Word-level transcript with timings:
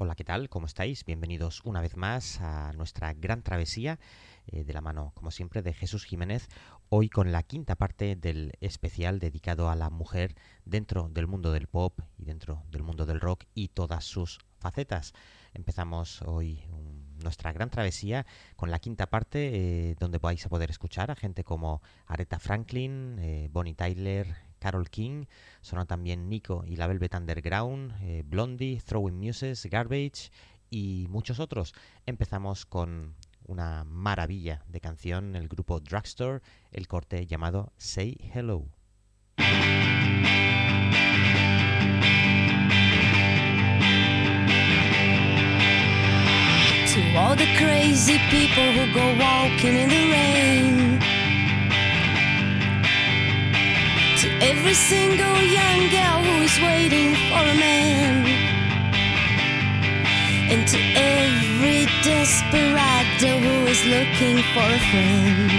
Hola, 0.00 0.14
¿qué 0.14 0.22
tal? 0.22 0.48
¿Cómo 0.48 0.66
estáis? 0.66 1.04
Bienvenidos 1.04 1.60
una 1.64 1.80
vez 1.80 1.96
más 1.96 2.40
a 2.40 2.72
nuestra 2.74 3.14
gran 3.14 3.42
travesía 3.42 3.98
eh, 4.46 4.62
de 4.62 4.72
la 4.72 4.80
mano, 4.80 5.10
como 5.16 5.32
siempre, 5.32 5.60
de 5.60 5.74
Jesús 5.74 6.04
Jiménez, 6.04 6.46
hoy 6.88 7.08
con 7.08 7.32
la 7.32 7.42
quinta 7.42 7.74
parte 7.74 8.14
del 8.14 8.52
especial 8.60 9.18
dedicado 9.18 9.68
a 9.68 9.74
la 9.74 9.90
mujer 9.90 10.36
dentro 10.64 11.08
del 11.08 11.26
mundo 11.26 11.50
del 11.50 11.66
pop 11.66 11.98
y 12.16 12.26
dentro 12.26 12.62
del 12.70 12.84
mundo 12.84 13.06
del 13.06 13.20
rock 13.20 13.46
y 13.54 13.70
todas 13.70 14.04
sus 14.04 14.38
facetas. 14.60 15.14
Empezamos 15.52 16.22
hoy 16.22 16.62
nuestra 17.24 17.52
gran 17.52 17.68
travesía 17.68 18.24
con 18.54 18.70
la 18.70 18.78
quinta 18.78 19.08
parte 19.08 19.50
eh, 19.90 19.96
donde 19.98 20.18
vais 20.18 20.46
a 20.46 20.48
poder 20.48 20.70
escuchar 20.70 21.10
a 21.10 21.16
gente 21.16 21.42
como 21.42 21.82
Aretha 22.06 22.38
Franklin, 22.38 23.18
eh, 23.18 23.48
Bonnie 23.50 23.74
Tyler, 23.74 24.47
Carol 24.58 24.90
King, 24.90 25.24
son 25.60 25.86
también 25.86 26.28
Nico 26.28 26.64
y 26.66 26.76
la 26.76 26.86
Velvet 26.86 27.14
Underground, 27.14 27.94
eh, 28.02 28.22
Blondie, 28.26 28.80
Throwing 28.84 29.18
Muses, 29.18 29.66
Garbage 29.66 30.30
y 30.70 31.06
muchos 31.08 31.40
otros. 31.40 31.74
Empezamos 32.06 32.66
con 32.66 33.14
una 33.46 33.84
maravilla 33.84 34.62
de 34.68 34.80
canción, 34.80 35.34
el 35.34 35.48
grupo 35.48 35.80
Drugstore, 35.80 36.42
el 36.70 36.86
corte 36.86 37.26
llamado 37.26 37.72
Say 37.78 38.16
Hello. 38.34 38.66
To 54.22 54.28
every 54.42 54.74
single 54.74 55.40
young 55.42 55.90
girl 55.90 56.18
who 56.26 56.42
is 56.42 56.58
waiting 56.58 57.14
for 57.14 57.38
a 57.38 57.54
man. 57.54 58.26
And 60.50 60.66
to 60.66 60.78
every 60.96 61.86
desperado 62.02 63.38
who 63.38 63.66
is 63.70 63.80
looking 63.86 64.38
for 64.52 64.66
a 64.66 64.80
friend. 64.90 65.50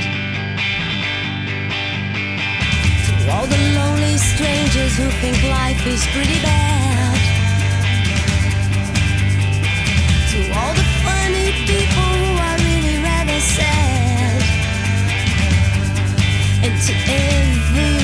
To 3.05 3.31
all 3.31 3.47
the 3.47 3.61
lonely 3.79 4.17
strangers 4.17 4.93
who 4.97 5.07
think 5.21 5.41
life 5.43 5.87
is 5.87 6.05
pretty 6.07 6.41
bad. 6.41 7.15
To 10.31 10.39
all 10.59 10.73
the 10.73 10.87
funny 11.07 11.49
people 11.63 12.11
who 12.21 12.31
are 12.47 12.57
really 12.67 12.97
rather 13.07 13.39
sad. 13.39 14.43
And 16.65 16.75
to 16.87 16.93
everyone 17.07 17.98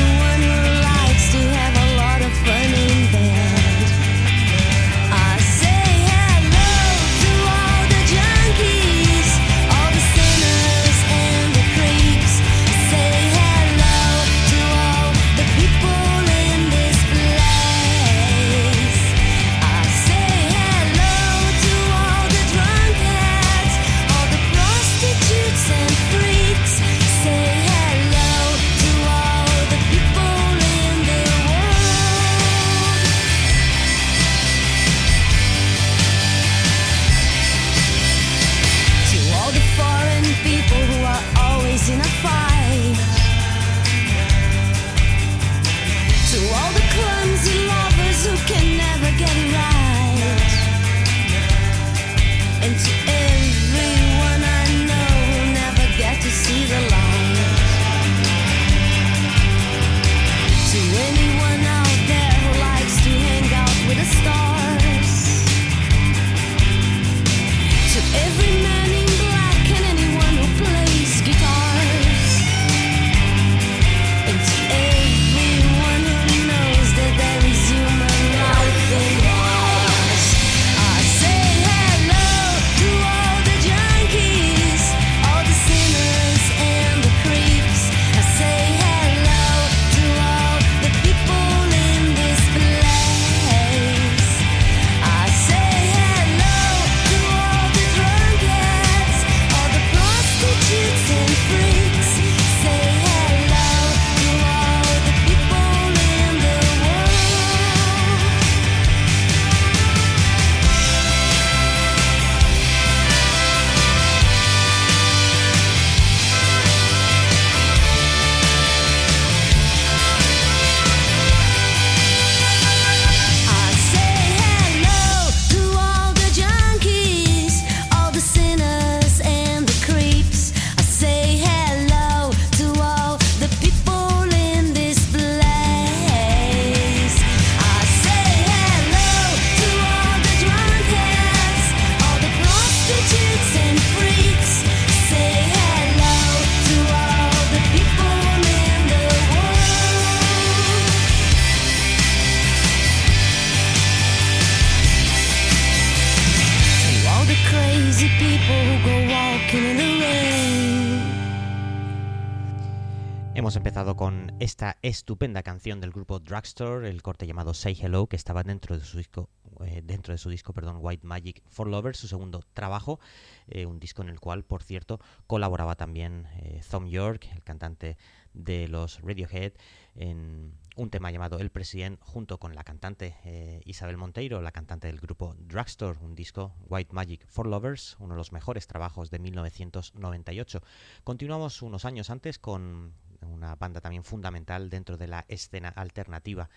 estupenda 165.05 165.43
canción 165.43 165.79
del 165.81 165.91
grupo 165.91 166.17
Drugstore, 166.17 166.89
el 166.89 167.03
corte 167.03 167.27
llamado 167.27 167.53
Say 167.53 167.77
Hello, 167.79 168.07
que 168.07 168.16
estaba 168.16 168.41
dentro 168.41 168.75
de 168.75 168.83
su 168.83 168.97
disco, 168.97 169.29
eh, 169.63 169.83
dentro 169.83 170.13
de 170.13 170.17
su 170.17 170.31
disco, 170.31 170.51
perdón, 170.51 170.79
White 170.81 171.06
Magic 171.06 171.44
for 171.47 171.68
Lovers, 171.68 172.00
su 172.00 172.07
segundo 172.07 172.41
trabajo, 172.53 173.00
eh, 173.47 173.68
un 173.68 173.80
disco 173.80 174.01
en 174.01 174.09
el 174.09 174.19
cual, 174.19 174.44
por 174.44 174.63
cierto, 174.63 175.00
colaboraba 175.27 175.75
también 175.75 176.27
eh, 176.38 176.59
Thom 176.71 176.88
York, 176.88 177.27
el 177.35 177.44
cantante 177.44 177.97
de 178.33 178.68
los 178.68 179.00
Radiohead, 179.01 179.53
en 179.95 180.53
un 180.75 180.89
tema 180.89 181.09
llamado 181.09 181.39
El 181.39 181.51
President, 181.51 182.00
junto 182.01 182.38
con 182.38 182.53
la 182.53 182.63
cantante 182.63 183.15
eh, 183.24 183.62
Isabel 183.65 183.97
Monteiro, 183.97 184.41
la 184.41 184.51
cantante 184.51 184.88
del 184.88 185.00
grupo 185.00 185.35
Drugstore, 185.39 186.00
un 186.01 186.15
disco 186.15 186.53
White 186.68 186.94
Magic 186.94 187.25
for 187.27 187.47
Lovers, 187.47 187.95
uno 188.00 188.13
de 188.13 188.18
los 188.18 188.33
mejores 188.33 188.68
trabajos 188.68 189.09
de 189.09 189.19
1998. 189.19 190.62
Continuamos 191.03 191.62
unos 191.62 191.85
años 191.85 192.09
antes 192.09 192.39
con 192.39 192.94
una 193.25 193.56
banda 193.56 193.81
también 193.81 194.04
fundamental 194.04 194.69
dentro 194.69 194.98
de 194.98 195.07
la 195.07 195.25
escena 195.27 195.69
alternativa 195.69 196.50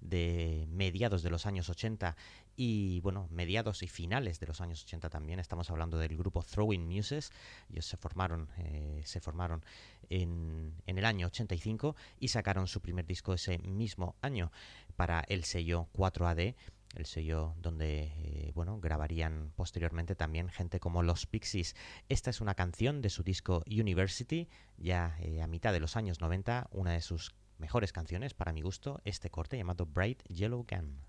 de 0.00 0.66
mediados 0.70 1.22
de 1.22 1.30
los 1.30 1.46
años 1.46 1.68
80 1.68 2.16
y 2.56 3.00
bueno, 3.00 3.28
mediados 3.30 3.82
y 3.82 3.88
finales 3.88 4.40
de 4.40 4.46
los 4.46 4.60
años 4.60 4.82
80 4.84 5.10
también. 5.10 5.40
Estamos 5.40 5.70
hablando 5.70 5.98
del 5.98 6.16
grupo 6.16 6.42
Throwing 6.42 6.86
Muses. 6.86 7.32
Ellos 7.70 7.86
se 7.86 7.96
formaron, 7.96 8.48
eh, 8.58 9.02
se 9.04 9.20
formaron 9.20 9.64
en, 10.08 10.74
en 10.86 10.98
el 10.98 11.04
año 11.04 11.26
85 11.26 11.96
y 12.18 12.28
sacaron 12.28 12.66
su 12.66 12.80
primer 12.80 13.06
disco 13.06 13.34
ese 13.34 13.58
mismo 13.58 14.16
año 14.22 14.52
para 14.96 15.20
el 15.28 15.44
sello 15.44 15.88
4AD 15.94 16.54
el 16.94 17.06
sello 17.06 17.54
donde 17.58 18.12
eh, 18.18 18.52
bueno, 18.54 18.78
grabarían 18.80 19.52
posteriormente 19.56 20.14
también 20.14 20.48
gente 20.48 20.80
como 20.80 21.02
Los 21.02 21.26
Pixies. 21.26 21.74
Esta 22.08 22.30
es 22.30 22.40
una 22.40 22.54
canción 22.54 23.02
de 23.02 23.10
su 23.10 23.22
disco 23.22 23.62
University, 23.66 24.48
ya 24.76 25.16
eh, 25.20 25.42
a 25.42 25.46
mitad 25.46 25.72
de 25.72 25.80
los 25.80 25.96
años 25.96 26.20
90, 26.20 26.68
una 26.70 26.92
de 26.92 27.00
sus 27.00 27.34
mejores 27.58 27.92
canciones 27.92 28.34
para 28.34 28.52
mi 28.52 28.62
gusto, 28.62 29.00
este 29.04 29.30
corte 29.30 29.56
llamado 29.56 29.86
Bright 29.86 30.22
Yellow 30.28 30.66
Gun. 30.68 31.00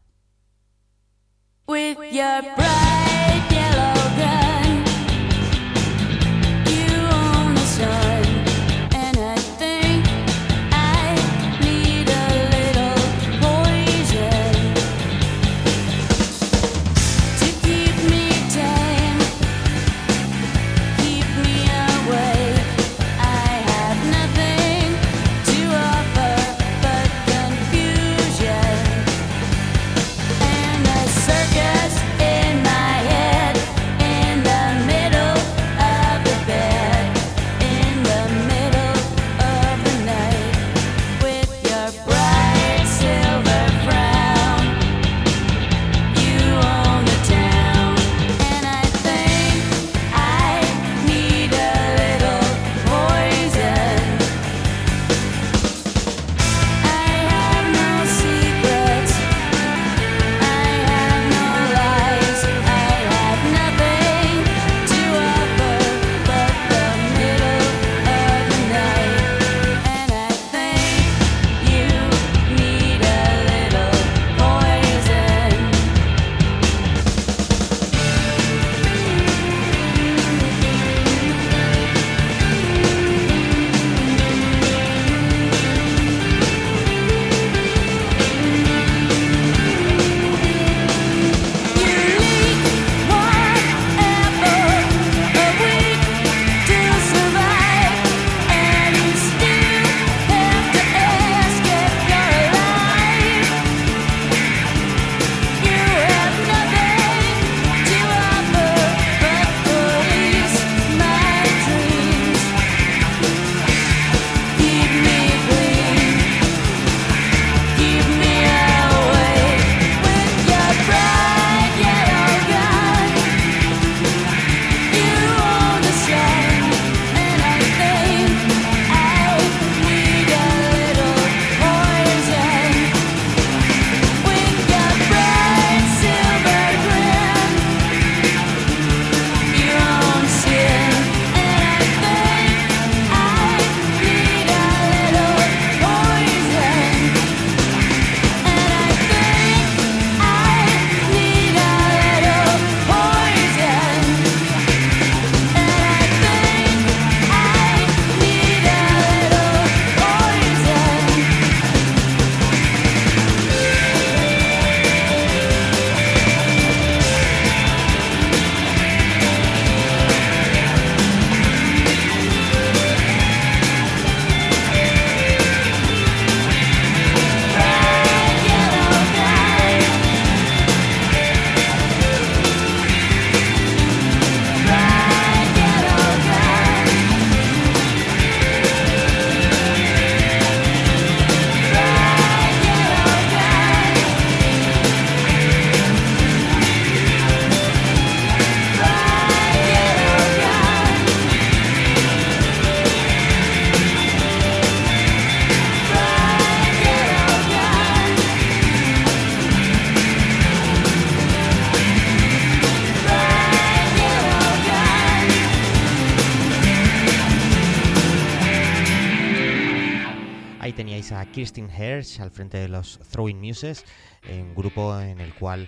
Martin 221.68 222.22
al 222.22 222.32
frente 222.32 222.58
de 222.58 222.68
los 222.68 223.00
Throwing 223.12 223.40
Muses, 223.40 223.86
un 224.30 224.56
grupo 224.56 225.00
en 225.00 225.20
el 225.20 225.34
cual 225.34 225.68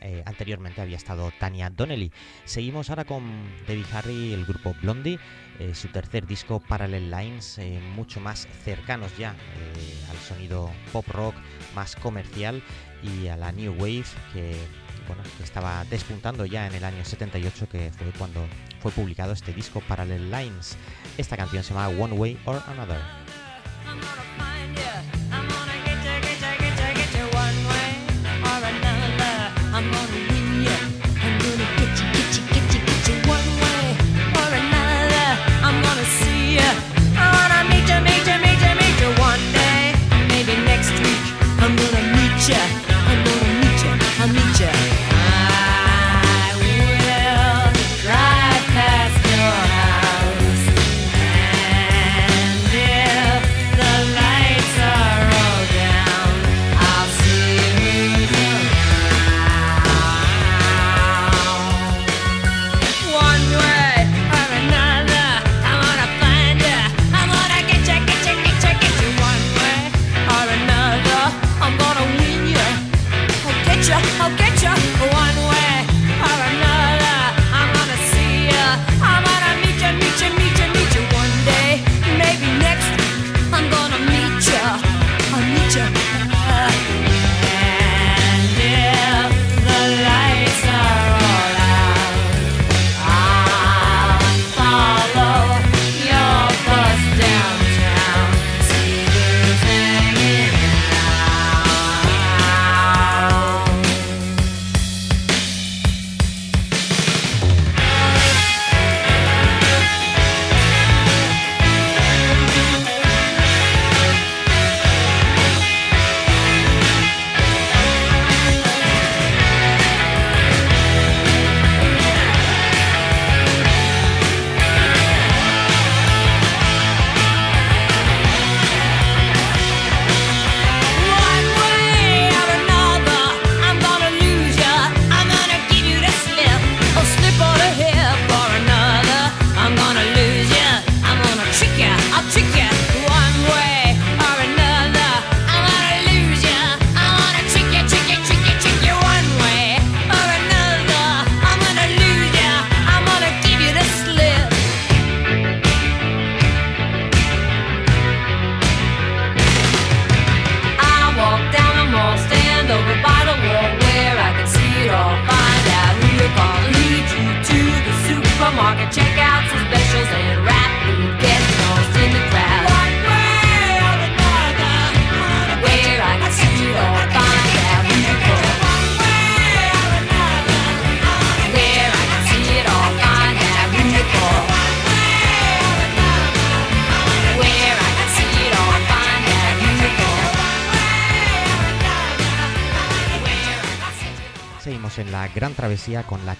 eh, 0.00 0.22
anteriormente 0.26 0.80
había 0.80 0.96
estado 0.96 1.32
Tania 1.38 1.70
Donnelly. 1.70 2.12
Seguimos 2.44 2.90
ahora 2.90 3.04
con 3.04 3.24
Debbie 3.66 3.86
Harry, 3.92 4.34
el 4.34 4.44
grupo 4.44 4.74
Blondie, 4.82 5.18
eh, 5.58 5.74
su 5.74 5.88
tercer 5.88 6.26
disco 6.26 6.60
Parallel 6.60 7.10
Lines, 7.10 7.58
eh, 7.58 7.80
mucho 7.94 8.20
más 8.20 8.46
cercanos 8.64 9.16
ya 9.16 9.30
eh, 9.30 10.10
al 10.10 10.18
sonido 10.18 10.70
pop 10.92 11.06
rock 11.08 11.34
más 11.74 11.96
comercial 11.96 12.62
y 13.02 13.28
a 13.28 13.36
la 13.36 13.52
New 13.52 13.72
Wave 13.78 14.04
que, 14.32 14.56
bueno, 15.06 15.22
estaba 15.42 15.84
despuntando 15.86 16.44
ya 16.44 16.66
en 16.66 16.74
el 16.74 16.84
año 16.84 17.04
78, 17.04 17.68
que 17.68 17.90
fue 17.92 18.06
cuando 18.18 18.40
fue 18.80 18.92
publicado 18.92 19.32
este 19.32 19.52
disco 19.52 19.80
Parallel 19.86 20.30
Lines. 20.30 20.76
Esta 21.16 21.36
canción 21.36 21.62
se 21.62 21.72
llama 21.72 21.88
One 21.88 22.14
Way 22.14 22.38
or 22.44 22.62
Another. 22.66 23.00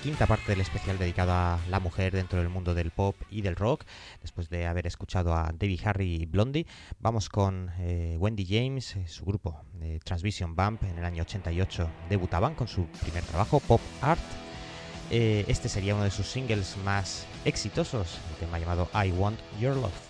quinta 0.05 0.27
parte 0.27 0.53
del 0.53 0.61
especial 0.61 0.99
dedicado 0.99 1.33
a 1.33 1.59
la 1.71 1.81
mujer 1.81 2.13
dentro 2.13 2.39
del 2.39 2.51
mundo 2.51 2.75
del 2.75 2.91
pop 2.91 3.17
y 3.31 3.41
del 3.41 3.57
rock. 3.57 3.87
Después 4.21 4.51
de 4.51 4.67
haber 4.67 4.87
escuchado 4.87 5.33
a 5.35 5.51
Debbie 5.59 5.81
Harry 5.83 6.17
y 6.17 6.27
Blondie, 6.27 6.67
vamos 7.01 7.31
con 7.31 7.71
eh, 7.79 8.15
Wendy 8.19 8.45
James, 8.45 8.97
eh, 8.97 9.09
su 9.09 9.25
grupo 9.25 9.59
eh, 9.81 10.01
Transvision 10.05 10.55
Bump 10.55 10.83
en 10.83 10.99
el 10.99 11.07
año 11.07 11.23
88 11.23 11.89
debutaban 12.11 12.55
con 12.55 12.69
su 12.69 12.85
primer 13.01 13.25
trabajo, 13.25 13.61
Pop 13.61 13.81
Art. 14.03 14.21
Eh, 15.11 15.47
este 15.49 15.71
sería 15.71 15.95
uno 15.95 16.05
de 16.05 16.11
sus 16.11 16.27
singles 16.27 16.77
más 16.85 17.27
exitosos, 17.47 18.19
el 18.29 18.37
tema 18.37 18.59
llamado 18.59 18.91
I 18.93 19.11
Want 19.11 19.41
Your 19.59 19.75
Love. 19.75 20.04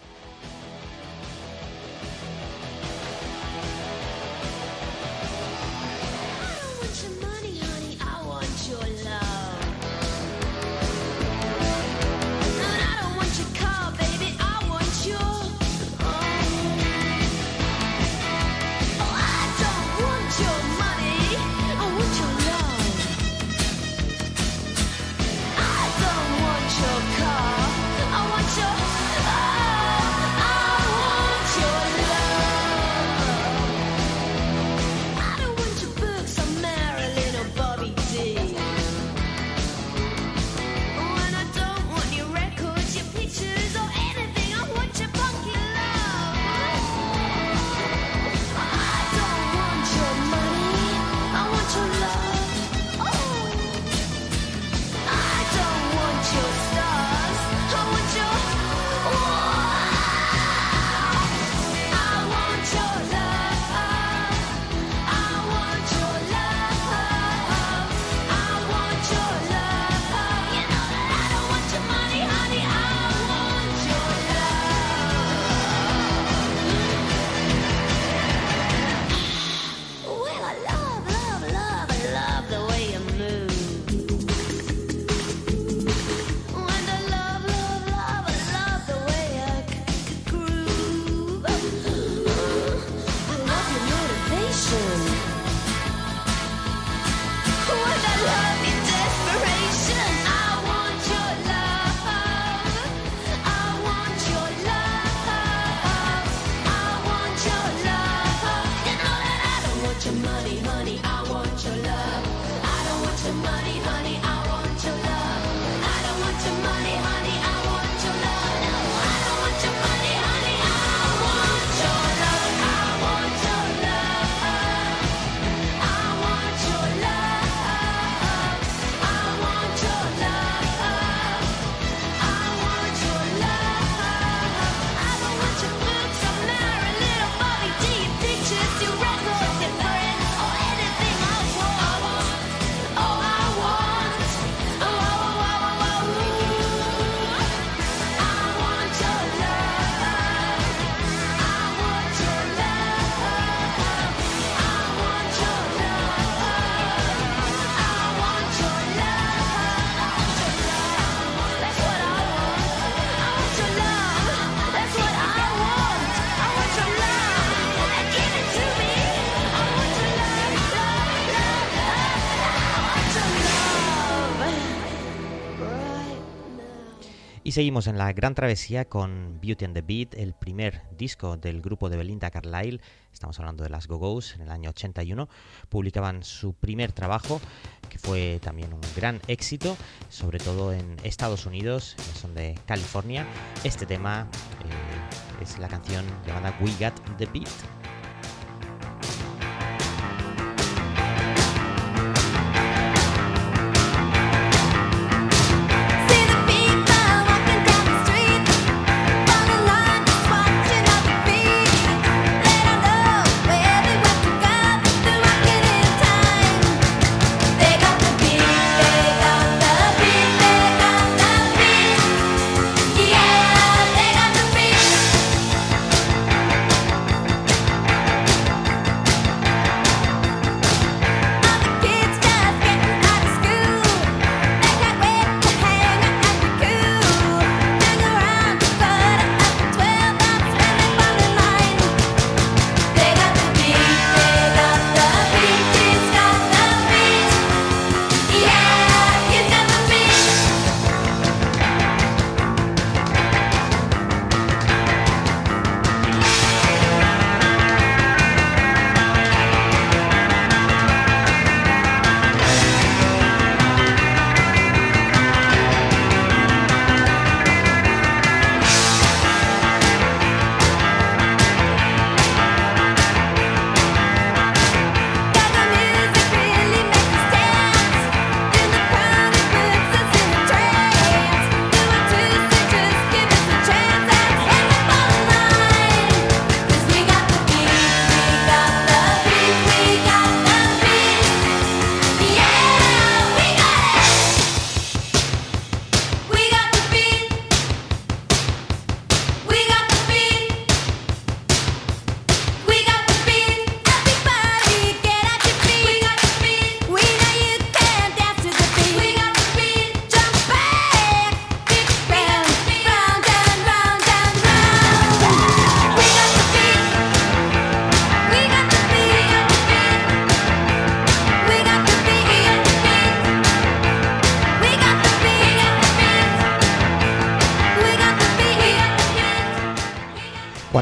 seguimos 177.54 177.86
en 177.86 177.98
la 177.98 178.12
gran 178.12 178.34
travesía 178.34 178.84
con 178.84 179.38
Beauty 179.40 179.64
and 179.66 179.74
the 179.74 179.82
Beat, 179.82 180.14
el 180.14 180.34
primer 180.34 180.82
disco 180.98 181.36
del 181.36 181.62
grupo 181.62 181.88
de 181.88 181.96
Belinda 181.96 182.28
Carlisle. 182.28 182.80
Estamos 183.12 183.38
hablando 183.38 183.62
de 183.62 183.70
las 183.70 183.86
Go-Go's 183.86 184.34
en 184.34 184.40
el 184.40 184.50
año 184.50 184.70
81. 184.70 185.28
Publicaban 185.68 186.24
su 186.24 186.54
primer 186.54 186.90
trabajo, 186.90 187.40
que 187.88 188.00
fue 188.00 188.40
también 188.42 188.74
un 188.74 188.80
gran 188.96 189.20
éxito, 189.28 189.76
sobre 190.08 190.40
todo 190.40 190.72
en 190.72 190.96
Estados 191.04 191.46
Unidos, 191.46 191.94
son 192.20 192.34
de 192.34 192.58
California. 192.66 193.24
Este 193.62 193.86
tema 193.86 194.26
eh, 194.64 195.40
es 195.40 195.56
la 195.60 195.68
canción 195.68 196.04
llamada 196.26 196.58
We 196.60 196.72
Got 196.80 197.18
the 197.18 197.26
Beat. 197.26 197.93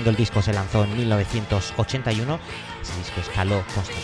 Cuando 0.03 0.19
el 0.19 0.25
disco 0.25 0.43
se 0.43 0.53
lanzó 0.53 0.83
en 0.83 0.97
1981, 0.97 2.41
ese 2.83 2.99
disco 2.99 3.21
escaló, 3.21 3.63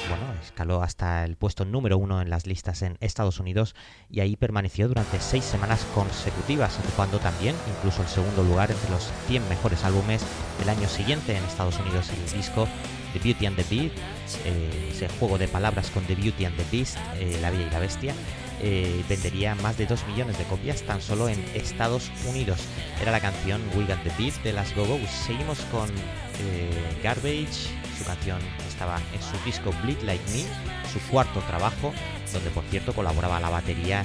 bueno, 0.09 0.33
escaló 0.41 0.81
hasta 0.81 1.25
el 1.25 1.35
puesto 1.35 1.65
número 1.65 1.99
uno 1.99 2.23
en 2.23 2.31
las 2.31 2.47
listas 2.47 2.83
en 2.83 2.97
Estados 3.01 3.41
Unidos 3.41 3.75
y 4.09 4.21
ahí 4.21 4.37
permaneció 4.37 4.87
durante 4.87 5.19
seis 5.19 5.43
semanas 5.43 5.85
consecutivas, 5.97 6.79
ocupando 6.79 7.19
también 7.19 7.57
incluso 7.77 8.03
el 8.03 8.07
segundo 8.07 8.45
lugar 8.45 8.71
entre 8.71 8.91
los 8.91 9.11
100 9.27 9.49
mejores 9.49 9.83
álbumes 9.83 10.25
del 10.61 10.69
año 10.69 10.87
siguiente 10.87 11.37
en 11.37 11.43
Estados 11.43 11.77
Unidos. 11.81 12.11
El 12.11 12.31
disco 12.31 12.69
The 13.13 13.19
Beauty 13.19 13.47
and 13.47 13.57
the 13.57 13.65
Beast, 13.65 13.97
eh, 14.45 14.91
ese 14.93 15.09
juego 15.09 15.37
de 15.37 15.49
palabras 15.49 15.91
con 15.91 16.05
The 16.05 16.15
Beauty 16.15 16.45
and 16.45 16.57
the 16.57 16.65
Beast, 16.71 16.97
eh, 17.17 17.41
La 17.43 17.51
Bella 17.51 17.67
y 17.67 17.71
la 17.71 17.81
Bestia, 17.81 18.15
eh, 18.61 19.05
vendería 19.09 19.55
más 19.57 19.79
de 19.79 19.87
2 19.87 20.07
millones 20.09 20.39
de 20.39 20.45
copias 20.45 20.83
tan 20.83 21.01
solo 21.01 21.29
en 21.29 21.43
Estados 21.55 22.11
Unidos. 22.29 22.61
Era 23.01 23.13
la 23.13 23.21
canción 23.21 23.63
We 23.75 23.85
Got 23.85 24.03
the 24.03 24.13
Beat 24.19 24.43
de 24.43 24.53
las 24.53 24.75
Go-Go. 24.75 24.99
Seguimos 25.27 25.61
con 25.73 25.89
eh, 25.89 26.71
Garbage. 27.03 27.71
Su 27.97 28.05
canción 28.05 28.39
estaba 28.69 29.01
en 29.13 29.23
su 29.23 29.45
disco 29.45 29.73
Bleed 29.83 30.03
Like 30.03 30.25
Me, 30.33 30.45
su 30.93 31.01
cuarto 31.11 31.41
trabajo, 31.41 31.93
donde 32.33 32.51
por 32.51 32.65
cierto 32.65 32.93
colaboraba 32.93 33.41
la 33.41 33.51
batería 33.51 34.05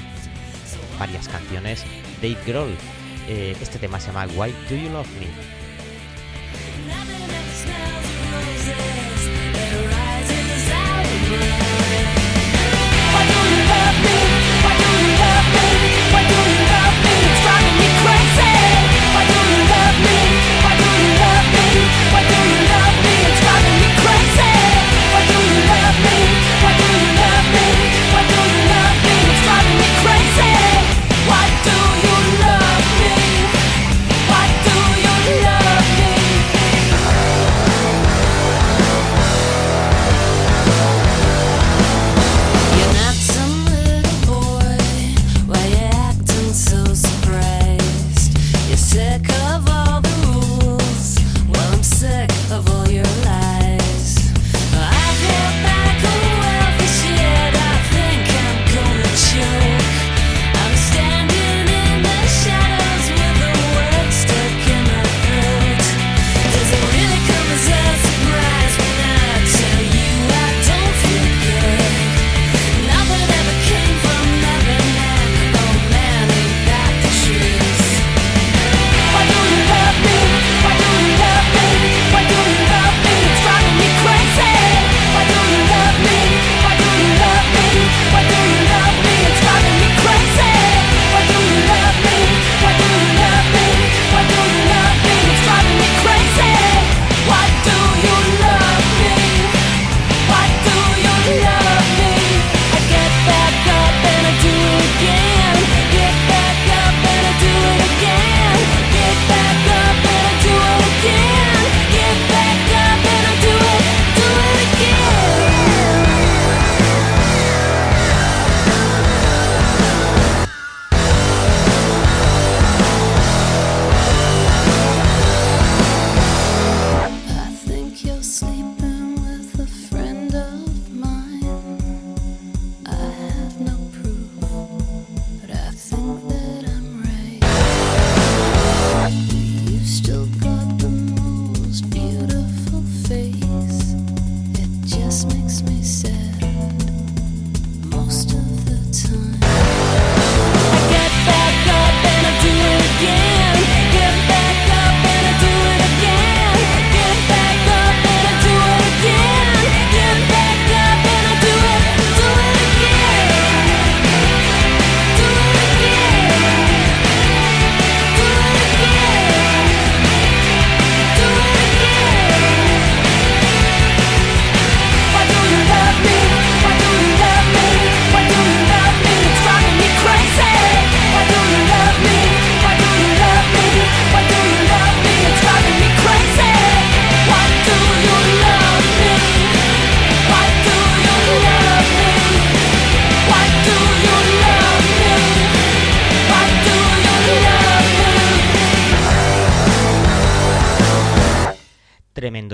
varias 1.00 1.28
canciones 1.28 1.84
Dave 2.22 2.38
Grohl. 2.46 2.76
Eh, 3.28 3.56
este 3.62 3.80
tema 3.80 4.00
se 4.00 4.08
llama. 4.08 4.26
Why 4.36 4.54
do 4.70 4.76
you 4.76 4.89
love 4.89 5.08
me? 5.20 5.28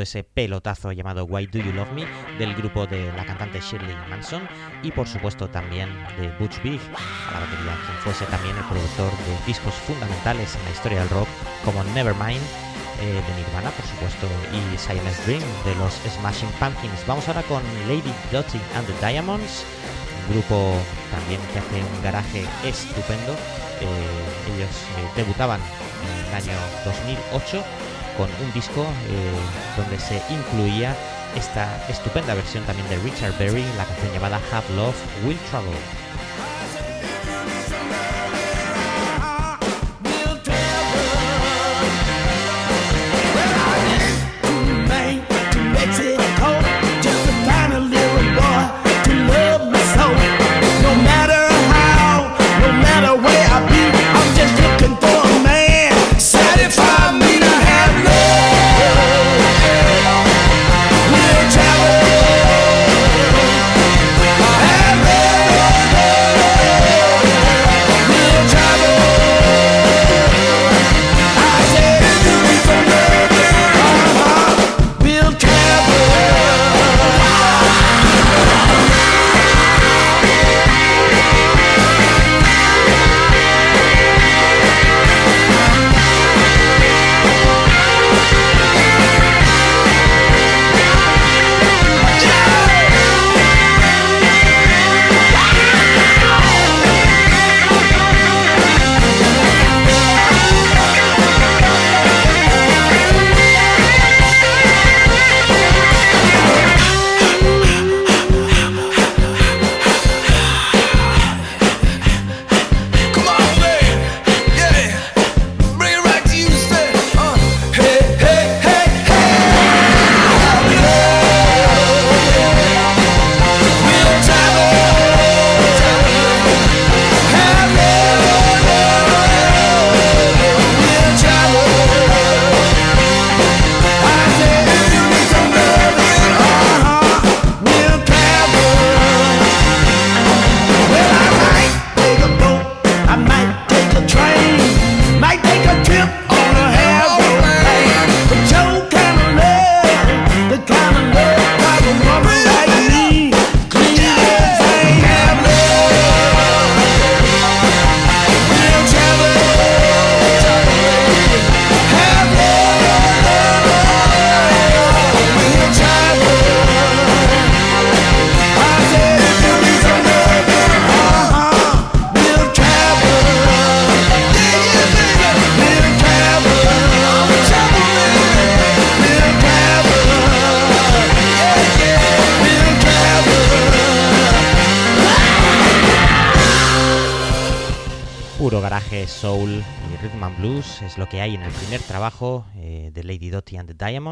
Ese 0.09 0.23
pelotazo 0.23 0.91
llamado 0.91 1.25
Why 1.25 1.45
Do 1.45 1.59
You 1.59 1.71
Love 1.71 1.91
Me 1.91 2.05
del 2.39 2.55
grupo 2.55 2.87
de 2.87 3.13
la 3.13 3.25
cantante 3.25 3.59
Shirley 3.59 3.95
Manson 4.09 4.41
y 4.81 4.91
por 4.91 5.07
supuesto 5.07 5.47
también 5.47 5.87
de 6.17 6.31
Butch 6.39 6.59
Vig 6.63 6.81
a 7.27 7.33
la 7.33 7.39
batería, 7.41 7.77
quien 7.85 7.97
fuese 7.99 8.25
también 8.25 8.57
el 8.57 8.63
productor 8.63 9.11
de 9.11 9.45
discos 9.45 9.73
fundamentales 9.85 10.55
en 10.55 10.65
la 10.65 10.71
historia 10.71 10.99
del 11.01 11.09
rock 11.09 11.27
como 11.63 11.83
Nevermind 11.93 12.41
eh, 13.01 13.21
de 13.21 13.35
Nirvana 13.37 13.69
por 13.69 13.85
supuesto 13.85 14.25
y 14.49 14.77
Siamese 14.79 15.21
Dream 15.27 15.43
de 15.63 15.75
los 15.75 15.93
Smashing 16.17 16.49
Pumpkins. 16.59 17.05
Vamos 17.05 17.27
ahora 17.27 17.43
con 17.43 17.61
Lady 17.87 18.13
Dottie 18.31 18.61
and 18.75 18.87
the 18.87 19.07
Diamonds, 19.07 19.63
un 20.25 20.33
grupo 20.33 20.73
también 21.11 21.39
que 21.53 21.59
hace 21.59 21.83
un 21.83 22.01
garaje 22.01 22.45
estupendo. 22.65 23.33
Eh, 23.79 24.55
ellos 24.55 24.73
eh, 24.73 25.09
debutaban 25.15 25.61
en 25.61 26.25
el 26.25 26.33
año 26.33 26.57
2008 26.83 27.63
con 28.19 28.29
un 28.45 28.51
disco 28.51 28.81
eh, 28.81 29.77
donde 29.77 29.97
se 29.97 30.21
incluía 30.29 30.93
esta 31.37 31.87
estupenda 31.87 32.33
versión 32.33 32.65
también 32.65 32.89
de 32.89 32.97
Richard 32.97 33.31
Berry, 33.39 33.63
la 33.77 33.85
canción 33.85 34.11
llamada 34.11 34.41
Have 34.51 34.75
Love 34.75 34.97
Will 35.25 35.37
Travel. 35.49 35.73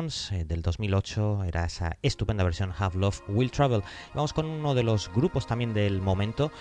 Diamonds 0.07 0.31
eh, 0.31 0.45
del 0.45 0.61
2008. 0.61 1.43
Era 1.45 1.65
esa 1.65 1.97
estupenda 2.01 2.43
versión 2.43 2.73
Have 2.77 2.97
Love 2.97 3.21
Will 3.27 3.51
Travel. 3.51 3.83
Vamos 4.13 4.33
con 4.33 4.45
uno 4.45 4.73
de 4.73 4.83
los 4.83 5.11
grupos 5.13 5.47
también 5.47 5.73
del 5.73 6.01
momento. 6.01 6.51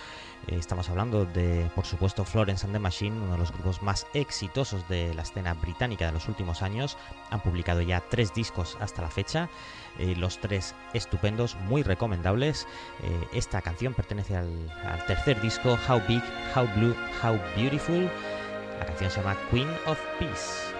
Eh, 0.47 0.55
estamos 0.55 0.89
hablando 0.89 1.25
de, 1.25 1.69
por 1.75 1.85
supuesto, 1.85 2.25
Florence 2.25 2.65
and 2.65 2.73
the 2.73 2.79
Machine, 2.79 3.15
uno 3.15 3.33
de 3.33 3.37
los 3.37 3.51
grupos 3.51 3.81
más 3.81 4.05
exitosos 4.13 4.87
de 4.89 5.13
la 5.13 5.21
escena 5.21 5.53
británica 5.53 6.05
de 6.05 6.11
los 6.11 6.27
últimos 6.27 6.61
años. 6.61 6.97
Han 7.31 7.41
publicado 7.41 7.81
ya 7.81 8.01
tres 8.09 8.33
discos 8.33 8.77
hasta 8.79 9.01
la 9.01 9.09
fecha. 9.09 9.49
Eh, 9.99 10.15
los 10.15 10.39
tres 10.39 10.75
estupendos, 10.93 11.55
muy 11.67 11.83
recomendables. 11.83 12.67
Eh, 13.03 13.27
esta 13.33 13.61
canción 13.61 13.93
pertenece 13.93 14.35
al, 14.35 14.49
al, 14.83 15.05
tercer 15.05 15.41
disco, 15.41 15.77
How 15.87 16.01
Big, 16.07 16.23
How 16.55 16.67
Blue, 16.75 16.95
How 17.23 17.39
Beautiful. 17.55 18.09
La 18.79 18.85
canción 18.85 19.09
se 19.09 19.21
llama 19.21 19.37
Queen 19.49 19.69
of 19.87 19.99
Peace. 20.19 20.76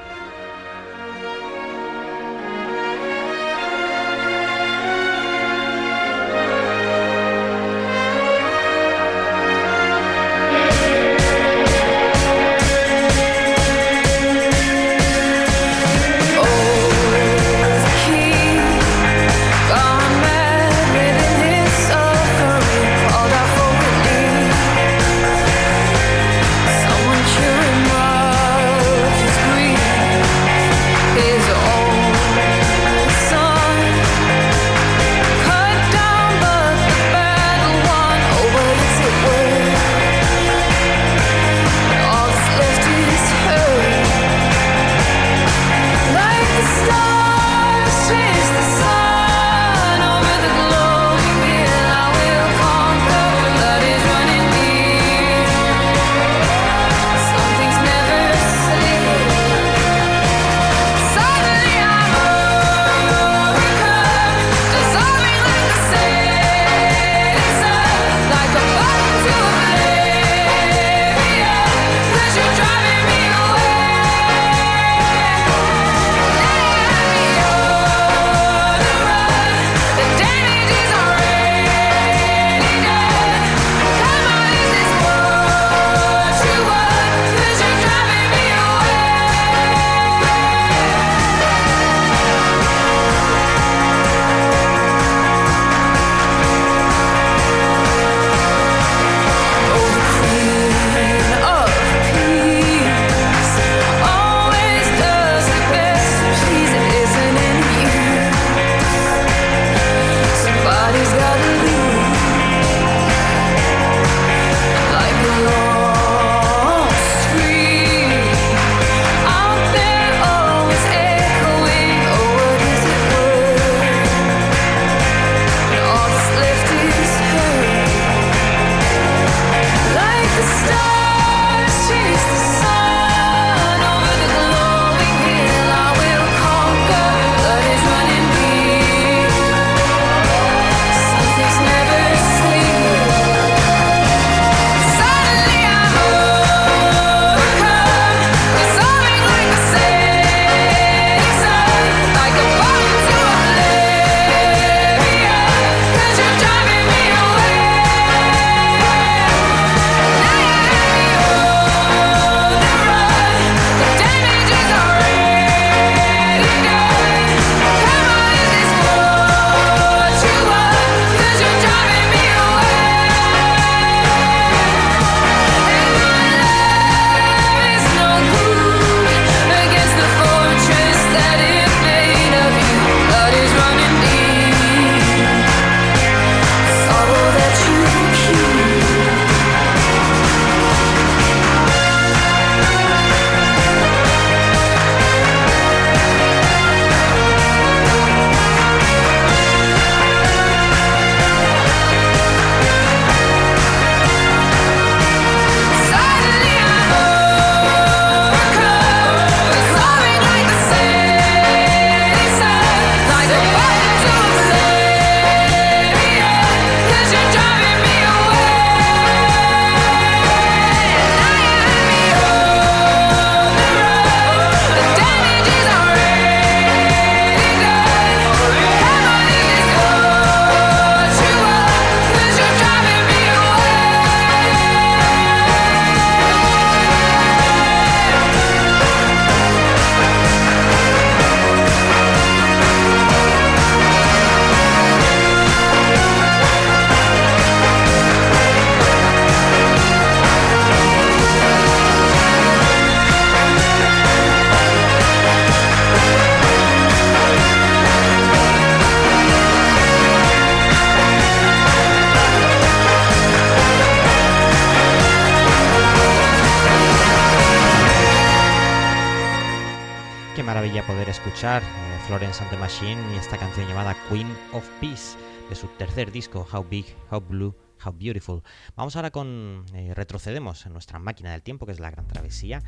Eh, 271.43 271.62
Florence 272.08 272.41
and 272.41 272.50
the 272.50 272.58
Machine 272.58 273.00
y 273.13 273.17
esta 273.17 273.38
canción 273.38 273.67
llamada 273.67 273.95
Queen 274.10 274.28
of 274.54 274.67
Peace 274.82 275.15
de 275.47 275.56
su 275.56 275.67
tercer 275.67 276.12
disco 276.12 276.47
How 276.52 276.63
Big, 276.67 276.86
How 277.12 277.21
Blue, 277.21 277.56
How 277.86 277.91
Beautiful. 277.91 278.41
Vamos 278.76 278.95
ahora 278.95 279.12
con 279.12 279.63
eh, 279.76 279.93
retrocedemos 279.93 280.65
en 280.65 280.73
nuestra 280.73 280.97
máquina 280.97 281.32
del 281.32 281.43
tiempo 281.43 281.67
que 281.67 281.73
es 281.73 281.80
la 281.80 281.91
Gran 281.91 282.08
Travesía 282.08 282.63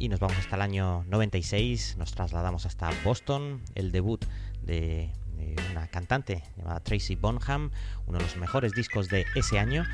y 0.00 0.08
nos 0.08 0.18
vamos 0.18 0.36
hasta 0.36 0.56
el 0.56 0.62
año 0.62 1.04
96, 1.04 1.96
nos 1.96 2.10
trasladamos 2.10 2.66
hasta 2.66 2.90
Boston, 3.04 3.62
el 3.76 3.92
debut 3.92 4.24
de 4.62 5.12
una 5.70 5.86
cantante 5.86 6.42
llamada 6.56 6.80
Tracy 6.80 7.14
Bonham, 7.14 7.70
uno 8.06 8.18
de 8.18 8.24
los 8.24 8.36
mejores 8.36 8.72
discos 8.72 9.08
de 9.08 9.26
ese 9.36 9.60
año 9.60 9.84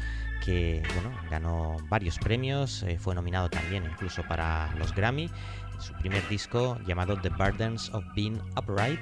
que 0.45 0.83
bueno, 0.95 1.17
ganó 1.31 1.77
varios 1.89 2.19
premios, 2.19 2.83
eh, 2.83 2.99
fue 2.99 3.15
nominado 3.15 3.49
también 3.49 3.85
incluso 3.85 4.23
para 4.25 4.75
los 4.77 4.95
Grammy 4.95 5.31
su 5.79 5.93
primer 5.95 6.27
disco 6.29 6.79
llamado 6.87 7.21
The 7.21 7.31
Burdens 7.31 7.91
of 7.91 8.05
Being 8.15 8.41
Upright. 8.57 9.01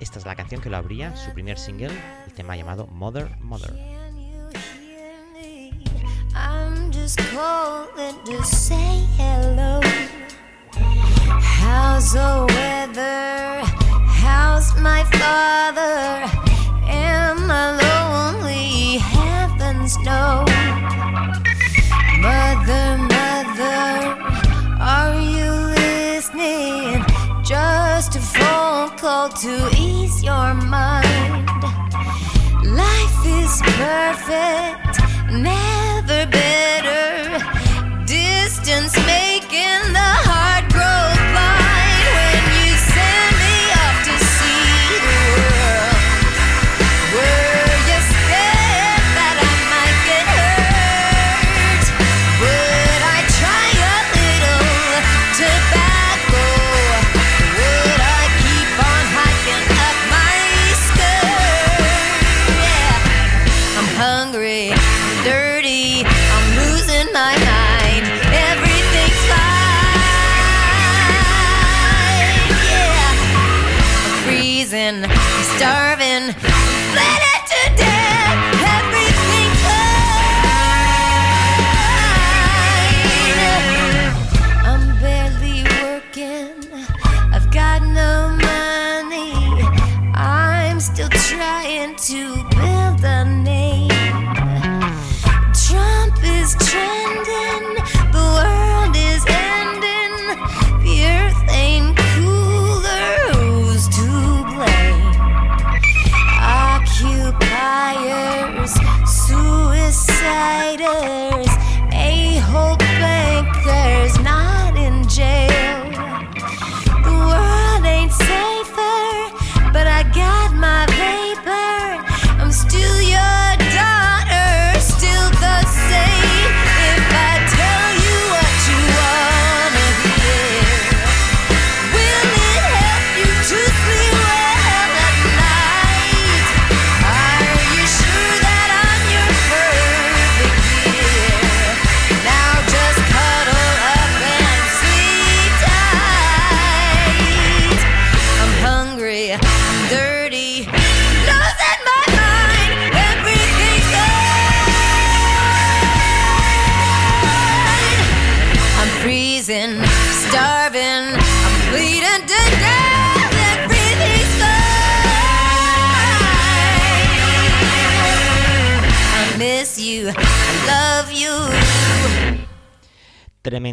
Esta 0.00 0.18
es 0.18 0.26
la 0.26 0.34
canción 0.34 0.60
que 0.60 0.70
lo 0.70 0.76
abría, 0.76 1.14
su 1.16 1.32
primer 1.32 1.58
single, 1.58 1.90
el 2.26 2.32
tema 2.32 2.56
llamado 2.56 2.86
Mother, 2.86 3.36
Mother. 3.40 3.74
How's 11.60 12.12
the 12.12 12.46
weather? 12.48 13.62
How's 14.22 14.74
my 14.80 15.04
father? 15.04 16.24
Am 16.88 17.50
I 17.50 17.76
lonely? 17.82 18.98
Heavens 18.98 19.98
no. 19.98 20.44
Mother, 22.18 22.98
mother, 22.98 24.16
Just 27.44 28.16
a 28.16 28.20
phone 28.20 28.96
call 28.96 29.28
to 29.28 29.70
ease 29.76 30.22
your 30.22 30.54
mind. 30.54 31.46
Life 32.64 33.26
is 33.26 33.60
perfect, 33.62 34.94
never 35.30 36.26
better. 36.26 37.38
Distance 38.06 38.96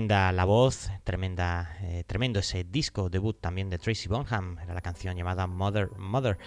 Tremenda 0.07 0.31
la 0.31 0.45
voz, 0.45 0.89
tremenda, 1.03 1.77
eh, 1.81 2.05
tremendo 2.07 2.39
ese 2.39 2.63
disco 2.63 3.09
debut 3.09 3.37
también 3.41 3.69
de 3.69 3.77
Tracy 3.77 4.07
Bonham, 4.07 4.57
era 4.59 4.73
la 4.73 4.79
canción 4.79 5.17
llamada 5.17 5.47
Mother 5.47 5.91
Mother. 5.97 6.37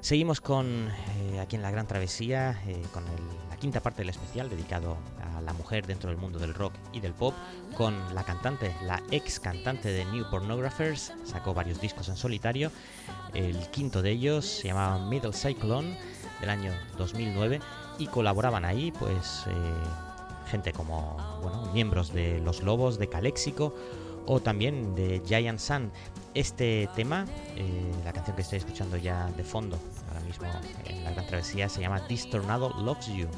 Seguimos 0.00 0.42
con 0.42 0.90
eh, 1.22 1.40
aquí 1.40 1.56
en 1.56 1.62
la 1.62 1.70
Gran 1.70 1.86
Travesía, 1.86 2.60
eh, 2.66 2.82
con 2.92 3.02
la 3.48 3.56
quinta 3.56 3.80
parte 3.80 4.02
del 4.02 4.10
especial 4.10 4.50
dedicado 4.50 4.98
a 5.34 5.40
la 5.40 5.54
mujer 5.54 5.86
dentro 5.86 6.10
del 6.10 6.18
mundo 6.18 6.38
del 6.38 6.52
rock 6.52 6.74
y 6.92 7.00
del 7.00 7.14
pop, 7.14 7.32
con 7.74 7.96
la 8.14 8.22
cantante, 8.22 8.70
la 8.84 9.02
ex 9.10 9.40
cantante 9.40 9.90
de 9.90 10.04
New 10.04 10.28
Pornographers, 10.30 11.14
sacó 11.24 11.54
varios 11.54 11.80
discos 11.80 12.10
en 12.10 12.16
solitario, 12.16 12.70
el 13.32 13.56
quinto 13.70 14.02
de 14.02 14.10
ellos 14.10 14.44
se 14.44 14.68
llamaba 14.68 14.98
Middle 15.08 15.32
Cyclone 15.32 15.96
del 16.42 16.50
año 16.50 16.74
2009 16.98 17.60
y 17.98 18.08
colaboraban 18.08 18.66
ahí 18.66 18.92
pues 18.92 19.46
gente 20.50 20.72
como 20.72 21.16
bueno, 21.42 21.70
miembros 21.72 22.12
de 22.12 22.40
Los 22.40 22.62
Lobos, 22.62 22.98
de 22.98 23.08
Calexico 23.08 23.74
o 24.26 24.40
también 24.40 24.94
de 24.94 25.22
Giant 25.26 25.58
Sun. 25.58 25.90
Este 26.34 26.88
tema, 26.94 27.26
eh, 27.56 27.92
la 28.04 28.12
canción 28.12 28.36
que 28.36 28.42
estoy 28.42 28.58
escuchando 28.58 28.96
ya 28.96 29.26
de 29.36 29.44
fondo 29.44 29.78
ahora 30.08 30.20
mismo 30.20 30.46
en 30.86 31.04
la 31.04 31.12
gran 31.12 31.26
travesía, 31.26 31.68
se 31.68 31.80
llama 31.80 32.06
This 32.06 32.28
Tornado 32.30 32.70
Loves 32.82 33.06
You. 33.08 33.28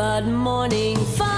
But 0.00 0.24
morning 0.24 0.96
finds 0.96 1.29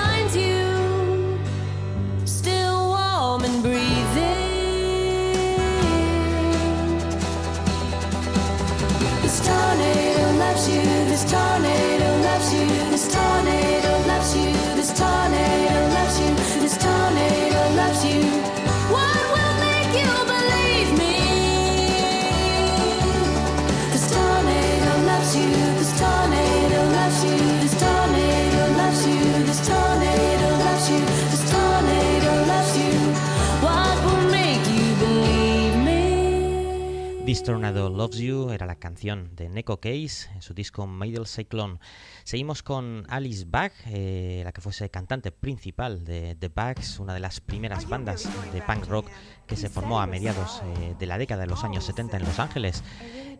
Tornado 37.44 37.90
Loves 37.90 38.18
You 38.18 38.50
era 38.50 38.66
la 38.66 38.76
canción 38.76 39.34
de 39.34 39.48
Neko 39.48 39.80
Case 39.80 40.30
en 40.32 40.42
su 40.42 40.54
disco 40.54 40.86
Middle 40.86 41.26
Cyclone. 41.26 41.78
Seguimos 42.22 42.62
con 42.62 43.04
Alice 43.08 43.44
Bag, 43.48 43.72
eh, 43.86 44.42
la 44.44 44.52
que 44.52 44.60
fuese 44.60 44.90
cantante 44.90 45.32
principal 45.32 46.04
de 46.04 46.36
The 46.36 46.48
Bags, 46.48 47.00
una 47.00 47.14
de 47.14 47.20
las 47.20 47.40
primeras 47.40 47.88
bandas 47.88 48.28
de 48.52 48.62
punk 48.62 48.86
rock 48.86 49.08
que 49.48 49.56
se 49.56 49.68
formó 49.68 50.00
a 50.00 50.06
mediados 50.06 50.62
eh, 50.64 50.94
de 50.96 51.06
la 51.06 51.18
década 51.18 51.42
de 51.42 51.48
los 51.48 51.64
años 51.64 51.84
70 51.84 52.18
en 52.18 52.24
Los 52.24 52.38
Ángeles. 52.38 52.84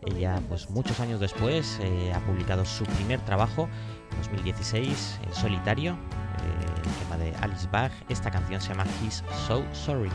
Ella, 0.05 0.41
pues 0.49 0.69
muchos 0.69 0.99
años 0.99 1.21
después, 1.21 1.79
eh, 1.81 2.11
ha 2.13 2.19
publicado 2.25 2.65
su 2.65 2.83
primer 2.83 3.23
trabajo, 3.23 3.69
en 4.11 4.17
2016, 4.17 5.19
en 5.25 5.33
solitario, 5.33 5.97
el 6.75 6.93
tema 7.05 7.17
de 7.17 7.33
Alice 7.37 7.69
Bag. 7.71 7.91
Esta 8.09 8.29
canción 8.29 8.59
se 8.59 8.69
llama 8.69 8.85
He's 9.01 9.23
So 9.47 9.63
Sorry. 9.73 10.11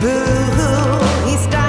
Boo 0.00 0.06
hoo, 0.06 1.28
he 1.28 1.36
stopped. 1.36 1.67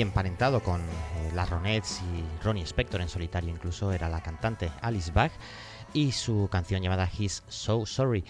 Emparentado 0.00 0.62
con 0.62 0.80
eh, 0.80 1.30
las 1.34 1.50
Ronettes 1.50 2.00
y 2.02 2.24
Ronnie 2.42 2.64
Spector 2.64 3.00
en 3.00 3.08
solitario, 3.08 3.50
incluso 3.50 3.92
era 3.92 4.08
la 4.08 4.20
cantante 4.20 4.70
Alice 4.80 5.10
Bach 5.12 5.32
y 5.92 6.12
su 6.12 6.48
canción 6.50 6.82
llamada 6.82 7.08
He's 7.18 7.42
So 7.48 7.86
Sorry. 7.86 8.24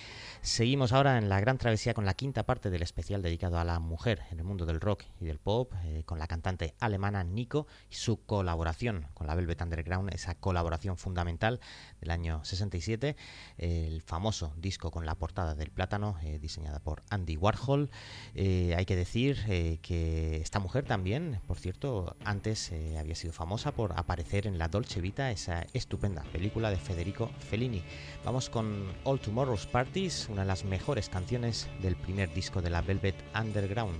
Seguimos 0.49 0.95
ahora 0.95 1.19
en 1.19 1.29
la 1.29 1.41
gran 1.41 1.59
travesía 1.59 1.93
con 1.93 2.07
la 2.07 2.15
quinta 2.15 2.45
parte 2.45 2.71
del 2.71 2.83
especial 2.83 3.21
dedicado 3.21 3.59
a 3.59 3.65
la 3.65 3.79
mujer 3.81 4.23
en 4.31 4.39
el 4.39 4.47
mundo 4.47 4.65
del 4.65 4.81
rock 4.81 5.05
y 5.21 5.27
del 5.27 5.39
pop, 5.39 5.75
eh, 5.85 6.05
con 6.07 6.19
la 6.19 6.27
cantante 6.27 6.75
alemana 6.81 7.23
Nico 7.23 7.67
y 7.91 7.97
su 7.97 8.25
colaboración 8.25 9.09
con 9.13 9.27
la 9.27 9.35
Velvet 9.35 9.61
Underground, 9.61 10.13
esa 10.15 10.35
colaboración 10.37 10.97
fundamental 10.97 11.61
del 12.01 12.11
año 12.11 12.43
67, 12.47 13.15
el 13.59 14.01
famoso 14.01 14.55
disco 14.57 14.91
con 14.91 15.05
la 15.05 15.17
portada 15.17 15.55
del 15.55 15.71
plátano, 15.71 16.17
eh, 16.23 16.39
diseñada 16.39 16.79
por 16.79 17.03
Andy 17.11 17.37
Warhol. 17.37 17.91
Eh, 18.35 18.75
hay 18.75 18.87
que 18.87 18.97
decir 18.97 19.39
eh, 19.49 19.79
que 19.83 20.39
esta 20.39 20.61
mujer 20.61 20.85
también, 20.85 21.41
por 21.47 21.59
cierto, 21.59 22.17
antes 22.25 22.73
eh, 22.73 22.97
había 22.99 23.15
sido 23.15 23.35
famosa 23.35 23.73
por 23.73 23.99
aparecer 23.99 24.47
en 24.47 24.57
La 24.57 24.69
Dolce 24.69 25.03
Vita, 25.03 25.31
esa 25.31 25.67
estupenda 25.75 26.23
película 26.33 26.71
de 26.71 26.77
Federico 26.77 27.31
Fellini. 27.39 27.83
Vamos 28.25 28.49
con 28.49 28.95
All 29.05 29.21
Tomorrow's 29.21 29.67
Parties, 29.67 30.31
de 30.41 30.47
las 30.47 30.65
mejores 30.65 31.09
canciones 31.09 31.69
del 31.81 31.97
primer 31.97 32.33
disco 32.33 32.63
de 32.63 32.71
la 32.71 32.83
Velvet 32.83 33.17
Underground. 33.39 33.99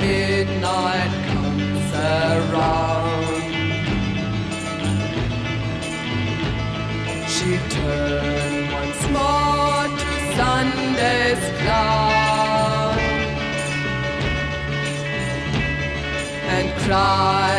Midnight 0.00 1.12
comes 1.30 1.92
around? 1.94 3.26
She 7.34 7.50
turned 7.76 8.72
once 8.78 9.02
more 9.16 9.84
to 10.02 10.10
Sunday's 10.36 11.44
clown 11.60 12.98
and 16.56 16.66
cry 16.82 17.49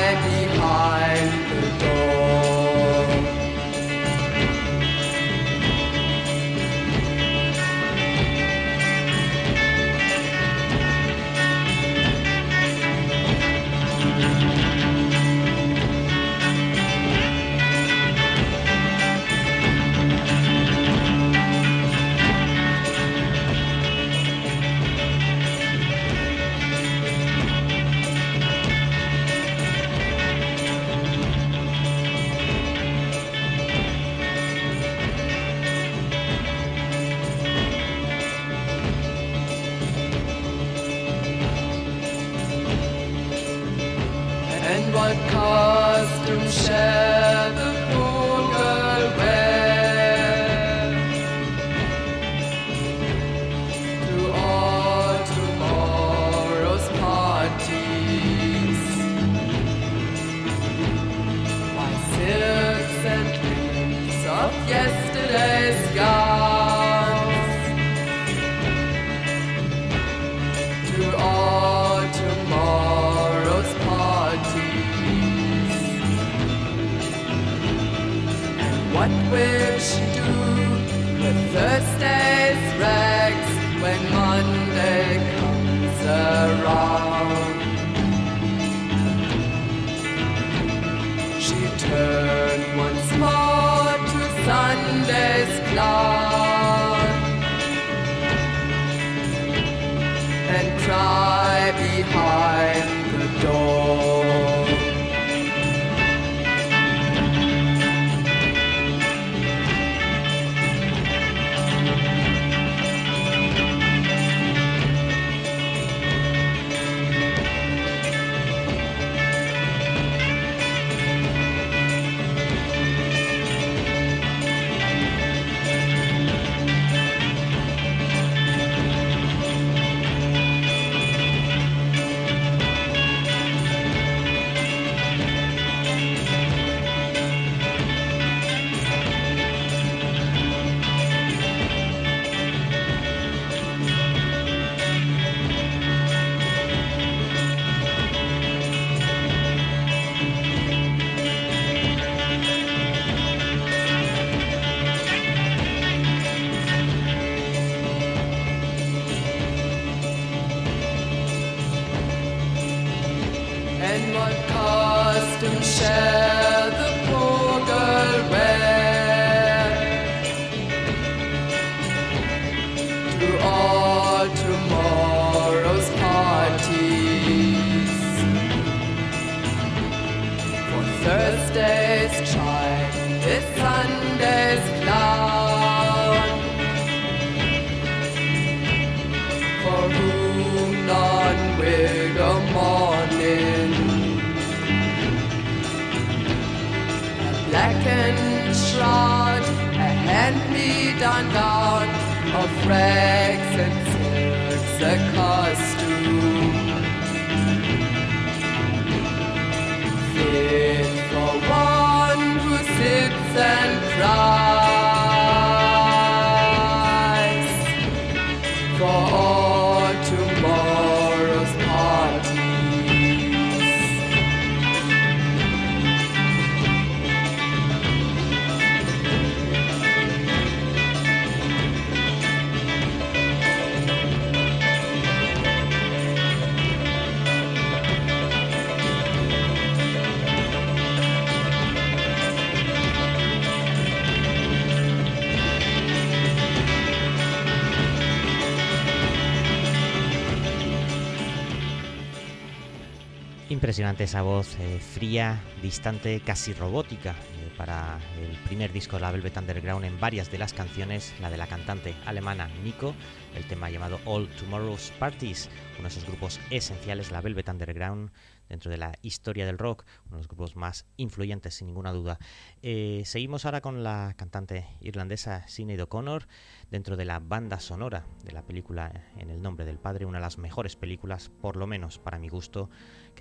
Impresionante 253.72 254.04
esa 254.04 254.22
voz 254.22 254.60
eh, 254.60 254.82
fría, 254.82 255.42
distante, 255.62 256.20
casi 256.20 256.52
robótica 256.52 257.12
eh, 257.12 257.54
para 257.56 258.00
el 258.20 258.36
primer 258.40 258.74
disco 258.74 258.98
de 258.98 259.04
la 259.04 259.14
Velvet 259.14 259.38
Underground 259.38 259.86
en 259.86 259.98
varias 259.98 260.30
de 260.30 260.38
las 260.38 260.52
canciones, 260.52 261.14
la 261.22 261.30
de 261.30 261.38
la 261.38 261.48
cantante 261.48 261.96
alemana 262.06 262.50
Nico, 262.66 262.94
el 263.34 263.46
tema 263.46 263.70
llamado 263.70 264.02
All 264.04 264.28
Tomorrow's 264.28 264.92
Parties, 265.00 265.50
uno 265.76 265.84
de 265.84 265.88
esos 265.88 266.06
grupos 266.06 266.38
esenciales, 266.50 267.12
la 267.12 267.22
Velvet 267.22 267.48
Underground, 267.48 268.12
dentro 268.50 268.70
de 268.70 268.76
la 268.76 268.92
historia 269.02 269.46
del 269.46 269.58
rock, 269.58 269.86
uno 270.08 270.18
de 270.18 270.24
los 270.24 270.28
grupos 270.28 270.58
más 270.58 270.86
influyentes 270.98 271.56
sin 271.56 271.68
ninguna 271.68 271.94
duda. 271.94 272.20
Eh, 272.62 273.04
seguimos 273.06 273.46
ahora 273.46 273.62
con 273.62 273.84
la 273.84 274.14
cantante 274.18 274.68
irlandesa 274.82 275.48
Sinead 275.48 275.80
O'Connor, 275.80 276.28
dentro 276.70 276.98
de 276.98 277.06
la 277.06 277.20
banda 277.20 277.62
sonora 277.62 278.06
de 278.26 278.34
la 278.34 278.42
película 278.42 278.92
En 279.18 279.30
el 279.30 279.42
nombre 279.42 279.66
del 279.66 279.80
padre, 279.80 280.06
una 280.06 280.18
de 280.18 280.24
las 280.24 280.38
mejores 280.38 280.76
películas, 280.76 281.30
por 281.30 281.56
lo 281.56 281.68
menos 281.68 282.00
para 282.00 282.20
mi 282.20 282.28
gusto, 282.28 282.70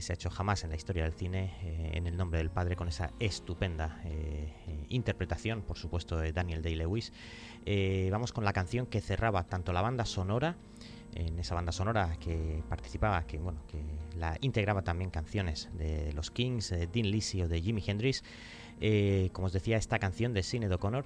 se 0.00 0.12
ha 0.12 0.14
hecho 0.14 0.30
jamás 0.30 0.64
en 0.64 0.70
la 0.70 0.76
historia 0.76 1.04
del 1.04 1.12
cine, 1.12 1.54
eh, 1.62 1.90
En 1.94 2.06
el 2.06 2.16
nombre 2.16 2.38
del 2.38 2.50
padre, 2.50 2.76
con 2.76 2.88
esa 2.88 3.12
estupenda 3.18 4.00
eh, 4.04 4.52
eh, 4.66 4.86
interpretación, 4.88 5.62
por 5.62 5.78
supuesto, 5.78 6.16
de 6.16 6.32
Daniel 6.32 6.62
Day-Lewis. 6.62 7.12
Vamos 8.10 8.32
con 8.32 8.44
la 8.44 8.52
canción 8.52 8.86
que 8.86 9.00
cerraba 9.00 9.44
tanto 9.44 9.72
la 9.72 9.82
banda 9.82 10.04
sonora, 10.04 10.56
en 11.14 11.38
esa 11.38 11.54
banda 11.54 11.72
sonora 11.72 12.16
que 12.20 12.62
participaba, 12.68 13.26
que 13.26 13.38
bueno, 13.38 13.60
que 13.66 13.82
la 14.16 14.38
integraba 14.40 14.82
también 14.82 15.10
canciones 15.10 15.68
de 15.76 16.12
los 16.12 16.30
Kings, 16.30 16.70
de 16.70 16.86
Dean 16.86 17.10
Lisi 17.10 17.42
o 17.42 17.48
de 17.48 17.60
Jimi 17.60 17.82
Hendrix. 17.86 18.22
Como 19.32 19.46
os 19.46 19.52
decía, 19.52 19.76
esta 19.76 19.98
canción 19.98 20.32
de 20.32 20.42
Sinead 20.42 20.72
O'Connor 20.72 21.04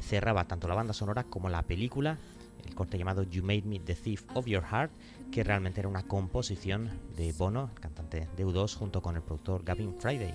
cerraba 0.00 0.44
tanto 0.46 0.68
la 0.68 0.74
banda 0.74 0.92
sonora 0.92 1.24
como 1.24 1.48
la 1.48 1.62
película, 1.62 2.18
el 2.66 2.74
corte 2.74 2.98
llamado 2.98 3.22
You 3.22 3.42
Made 3.42 3.62
Me 3.62 3.78
the 3.78 3.94
Thief 3.94 4.24
of 4.34 4.46
Your 4.46 4.64
Heart, 4.64 4.92
que 5.34 5.42
realmente 5.42 5.80
era 5.80 5.88
una 5.88 6.04
composición 6.04 6.92
de 7.16 7.32
Bono, 7.32 7.68
el 7.74 7.80
cantante 7.80 8.28
de 8.36 8.46
U2, 8.46 8.76
junto 8.76 9.02
con 9.02 9.16
el 9.16 9.22
productor 9.22 9.64
Gavin 9.64 9.92
Friday. 9.98 10.32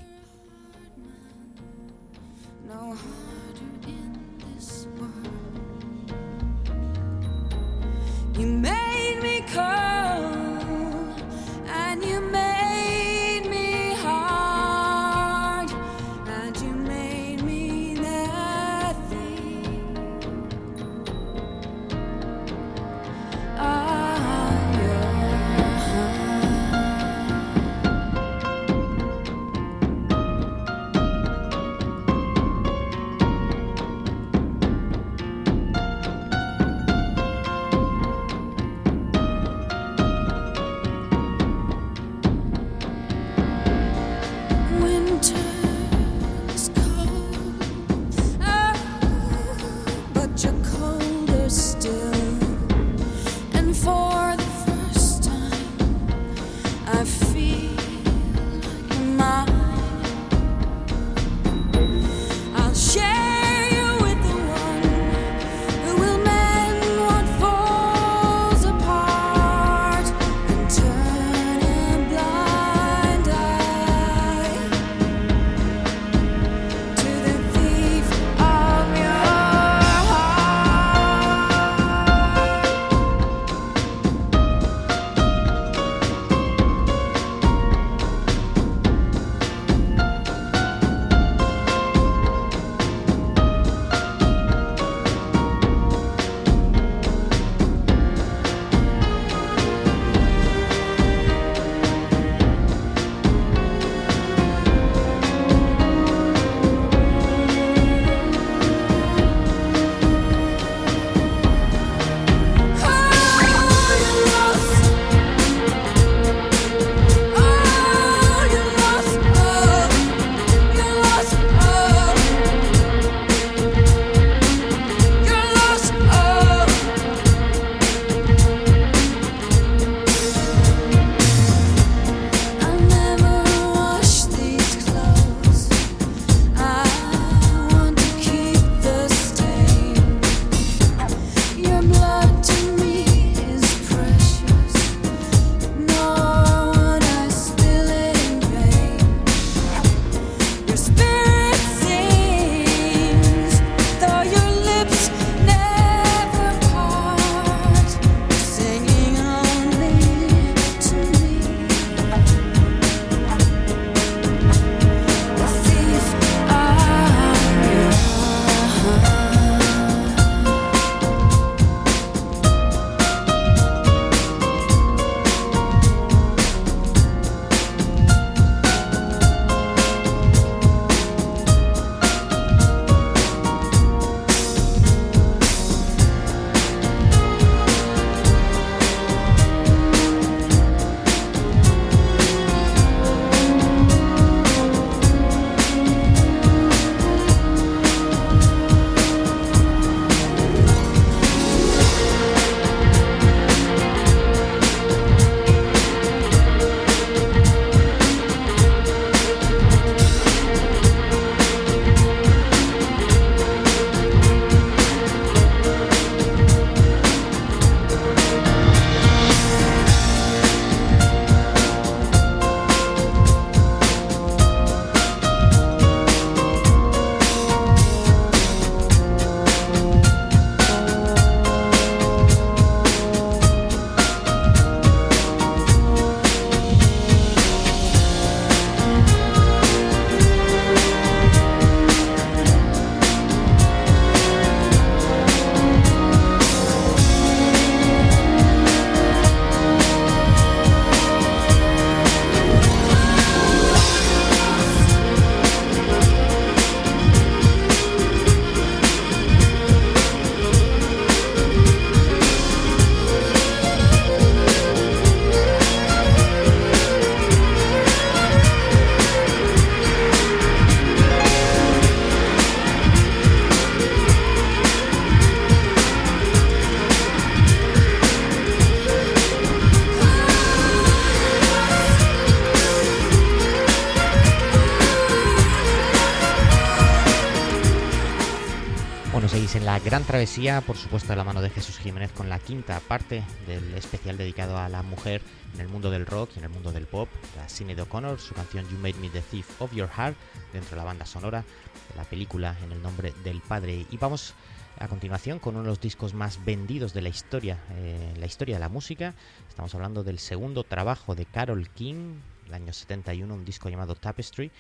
Travesía, 290.20 290.60
por 290.60 290.76
supuesto, 290.76 291.14
de 291.14 291.16
la 291.16 291.24
mano 291.24 291.42
de 291.42 291.50
Jesús 291.50 291.78
Jiménez, 291.78 292.12
con 292.12 292.28
la 292.28 292.40
quinta 292.40 292.82
parte 292.82 293.24
del 293.48 293.74
especial 293.76 294.18
dedicado 294.18 294.58
a 294.58 294.68
la 294.68 294.84
mujer 294.84 295.22
en 295.54 295.62
el 295.62 295.70
mundo 295.70 295.90
del 295.90 296.06
rock 296.06 296.32
y 296.36 296.40
en 296.40 296.44
el 296.44 296.50
mundo 296.50 296.74
del 296.74 296.88
pop. 296.88 297.08
La 297.38 297.48
Sinead 297.48 297.80
O'Connor, 297.80 298.20
su 298.20 298.34
canción 298.34 298.68
You 298.68 298.78
Made 298.80 298.96
Me 298.96 299.10
the 299.10 299.22
Thief 299.22 299.62
of 299.62 299.72
Your 299.72 299.88
Heart, 299.88 300.18
dentro 300.52 300.72
de 300.72 300.76
la 300.76 300.84
banda 300.84 301.06
sonora 301.06 301.46
de 301.90 301.96
la 301.96 302.04
película 302.04 302.54
En 302.66 302.74
el 302.74 302.82
nombre 302.82 303.14
del 303.24 303.40
padre. 303.40 303.86
Y 303.90 303.96
vamos 303.96 304.34
a 304.78 304.90
continuación 304.90 305.40
con 305.40 305.56
uno 305.56 305.64
de 305.64 305.70
los 305.70 305.80
discos 305.80 306.14
más 306.14 306.44
vendidos 306.44 306.94
de 306.94 307.02
la 307.02 307.08
historia, 307.08 307.58
eh, 307.78 308.14
la 308.20 308.26
historia 308.26 308.58
de 308.58 308.60
la 308.60 308.68
música. 308.68 309.16
Estamos 309.48 309.74
hablando 309.74 310.04
del 310.04 310.20
segundo 310.20 310.66
trabajo 310.66 311.16
de 311.16 311.28
Carol 311.28 311.70
King, 311.70 312.16
el 312.48 312.56
año 312.56 312.74
71, 312.74 313.34
un 313.34 313.46
disco 313.46 313.70
llamado 313.70 313.96
Tapestry 313.96 314.52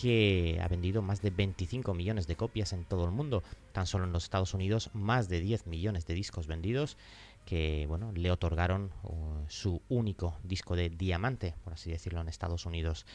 que 0.00 0.60
ha 0.62 0.68
vendido 0.68 1.00
más 1.00 1.22
de 1.22 1.30
25 1.30 1.94
millones 1.94 2.26
de 2.26 2.36
copias 2.36 2.74
en 2.74 2.84
todo 2.84 3.06
el 3.06 3.12
mundo. 3.12 3.42
Tan 3.72 3.86
solo 3.86 4.04
en 4.04 4.12
los 4.12 4.24
Estados 4.24 4.52
Unidos, 4.52 4.90
más 4.92 5.28
de 5.28 5.40
10 5.40 5.66
millones 5.66 6.06
de 6.06 6.14
discos 6.14 6.46
vendidos 6.46 6.98
que 7.46 7.86
bueno, 7.86 8.12
le 8.12 8.30
otorgaron 8.32 8.90
uh, 9.04 9.44
su 9.48 9.80
único 9.88 10.36
disco 10.42 10.74
de 10.74 10.90
diamante, 10.90 11.54
por 11.62 11.74
así 11.74 11.90
decirlo, 11.90 12.20
en 12.20 12.28
Estados 12.28 12.66
Unidos. 12.66 13.06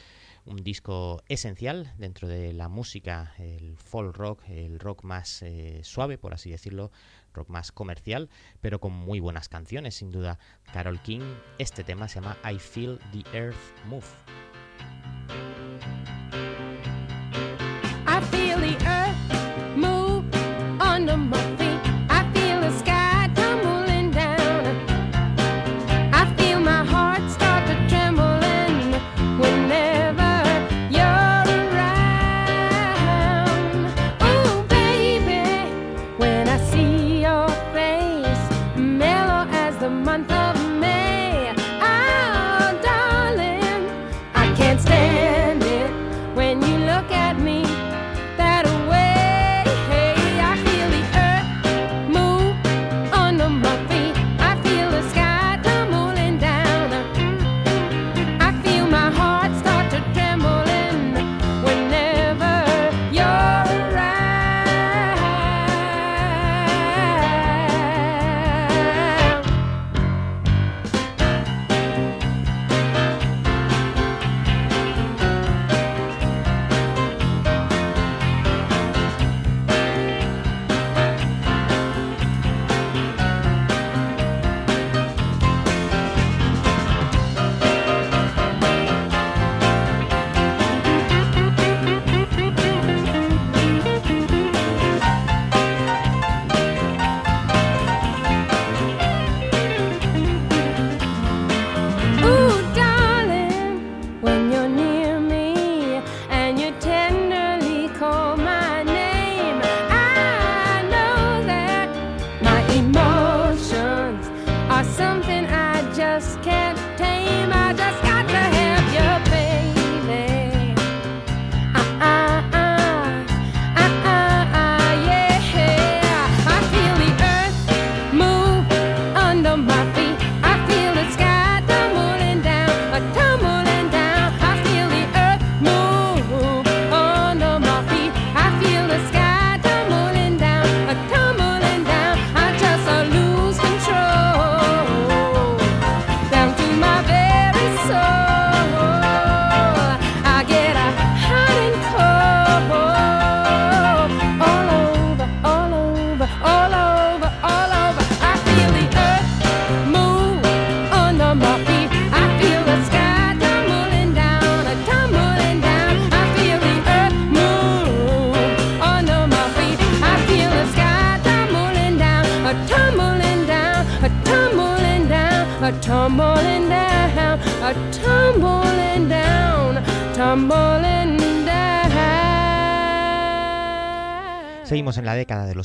Un 0.46 0.56
disco 0.56 1.22
esencial 1.28 1.92
dentro 1.98 2.26
de 2.26 2.54
la 2.54 2.68
música, 2.68 3.34
el 3.38 3.76
folk 3.76 4.16
rock, 4.16 4.42
el 4.48 4.80
rock 4.80 5.04
más 5.04 5.42
eh, 5.42 5.80
suave, 5.84 6.16
por 6.16 6.32
así 6.32 6.50
decirlo, 6.50 6.90
rock 7.34 7.50
más 7.50 7.72
comercial, 7.72 8.30
pero 8.62 8.80
con 8.80 8.92
muy 8.92 9.20
buenas 9.20 9.50
canciones, 9.50 9.96
sin 9.96 10.10
duda. 10.10 10.38
Carol 10.72 11.00
King, 11.02 11.34
este 11.58 11.84
tema 11.84 12.08
se 12.08 12.20
llama 12.20 12.38
I 12.50 12.58
Feel 12.58 12.98
the 13.12 13.22
Earth 13.36 13.84
Move. 13.86 14.06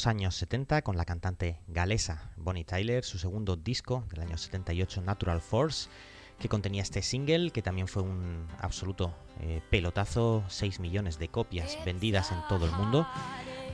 Años 0.08 0.36
70 0.36 0.82
con 0.82 0.98
la 0.98 1.06
cantante 1.06 1.60
galesa 1.68 2.32
Bonnie 2.38 2.64
Tyler, 2.64 3.04
su 3.04 3.20
segundo 3.20 3.56
disco 3.56 4.06
del 4.10 4.22
año 4.22 4.38
78, 4.38 5.02
Natural 5.02 5.42
Force, 5.42 5.90
que 6.40 6.50
contenía 6.50 6.82
este 6.82 7.02
single 7.02 7.52
que 7.52 7.62
también 7.62 7.88
fue 7.88 8.04
un 8.04 8.48
absoluto 8.60 9.14
eh, 9.42 9.62
pelotazo, 9.70 10.44
6 10.48 10.80
millones 10.80 11.20
de 11.20 11.28
copias 11.28 11.78
vendidas 11.86 12.32
en 12.32 12.40
todo 12.48 12.66
el 12.66 12.72
mundo. 12.72 13.08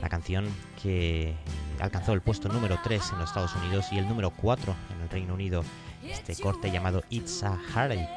La 0.02 0.08
canción 0.08 0.46
que 0.82 1.34
alcanzó 1.80 2.12
el 2.12 2.20
puesto 2.20 2.48
número 2.48 2.78
3 2.82 3.12
en 3.12 3.18
los 3.18 3.30
Estados 3.30 3.54
Unidos 3.54 3.86
y 3.92 3.98
el 3.98 4.08
número 4.08 4.30
4 4.30 4.74
en 4.94 5.00
el 5.02 5.08
Reino 5.08 5.34
Unido. 5.34 5.64
Este 6.02 6.36
corte 6.36 6.70
llamado 6.70 7.02
It's 7.10 7.42
a 7.42 7.56
Heartache. 7.74 8.08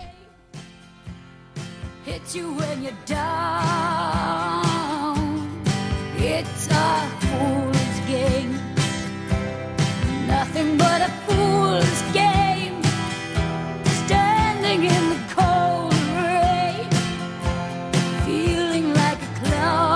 It's 6.19 6.67
a 6.71 7.17
game, 7.29 7.76
nothing 10.27 10.77
but 10.77 11.01
a 11.01 11.09
fool's 11.25 12.01
game. 12.13 12.81
Standing 14.05 14.83
in 14.83 15.09
the 15.09 15.19
cold 15.35 15.93
rain, 16.15 16.89
feeling 18.25 18.93
like 18.93 19.19
a 19.29 19.31
clown. 19.39 19.87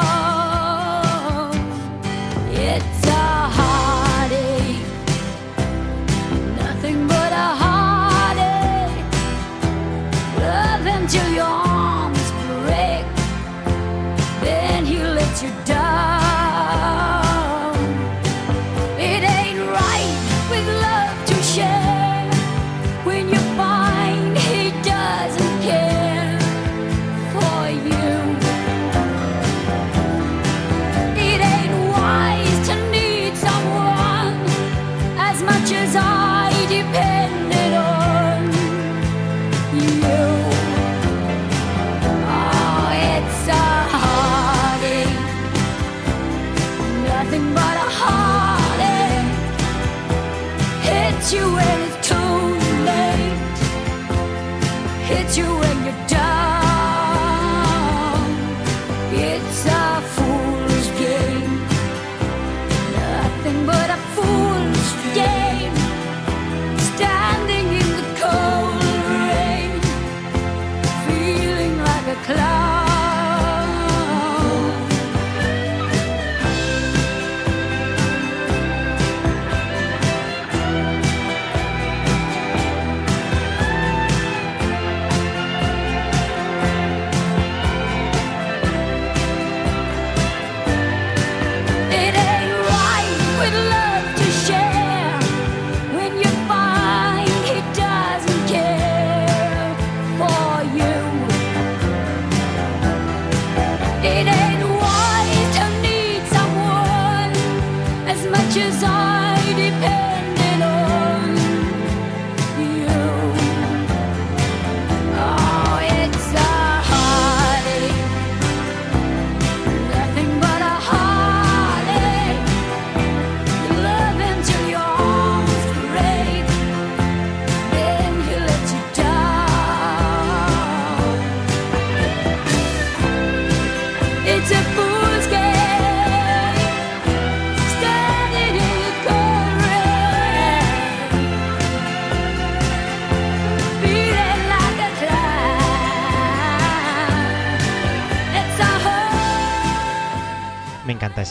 It's 2.52 3.06
a 3.08 3.10
heartache, 3.58 4.86
nothing 6.58 7.08
but 7.08 7.32
a 7.32 7.48
heartache. 7.64 9.06
Love 10.40 10.86
until 10.86 11.30
your 11.34 11.71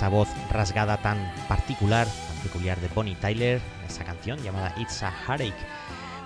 esa 0.00 0.08
voz 0.08 0.30
rasgada 0.50 0.96
tan 0.96 1.18
particular, 1.46 2.06
tan 2.06 2.36
peculiar 2.38 2.80
de 2.80 2.88
Bonnie 2.88 3.16
Tyler, 3.16 3.60
esa 3.86 4.02
canción 4.02 4.42
llamada 4.42 4.74
It's 4.78 5.02
a 5.02 5.10
Heartache, 5.10 5.52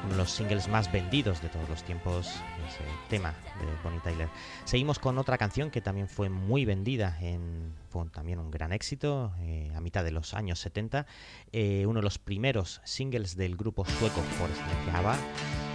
uno 0.04 0.12
de 0.12 0.16
los 0.16 0.30
singles 0.30 0.68
más 0.68 0.92
vendidos 0.92 1.42
de 1.42 1.48
todos 1.48 1.68
los 1.68 1.82
tiempos, 1.82 2.28
ese 2.68 2.84
tema 3.08 3.34
de 3.58 3.66
Bonnie 3.82 3.98
Tyler. 3.98 4.28
Seguimos 4.62 5.00
con 5.00 5.18
otra 5.18 5.38
canción 5.38 5.72
que 5.72 5.80
también 5.80 6.06
fue 6.06 6.28
muy 6.28 6.64
vendida, 6.64 7.18
en, 7.20 7.74
fue 7.88 8.06
también 8.10 8.38
un 8.38 8.52
gran 8.52 8.72
éxito 8.72 9.32
eh, 9.40 9.72
a 9.74 9.80
mitad 9.80 10.04
de 10.04 10.12
los 10.12 10.34
años 10.34 10.60
70, 10.60 11.04
eh, 11.50 11.84
uno 11.88 11.98
de 11.98 12.04
los 12.04 12.20
primeros 12.20 12.80
singles 12.84 13.34
del 13.34 13.56
grupo 13.56 13.84
sueco 13.84 14.20
por 14.38 14.50
excelencia. 14.50 15.16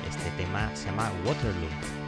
Este 0.08 0.32
tema 0.42 0.74
se 0.74 0.86
llama 0.86 1.12
Waterloo. 1.26 1.99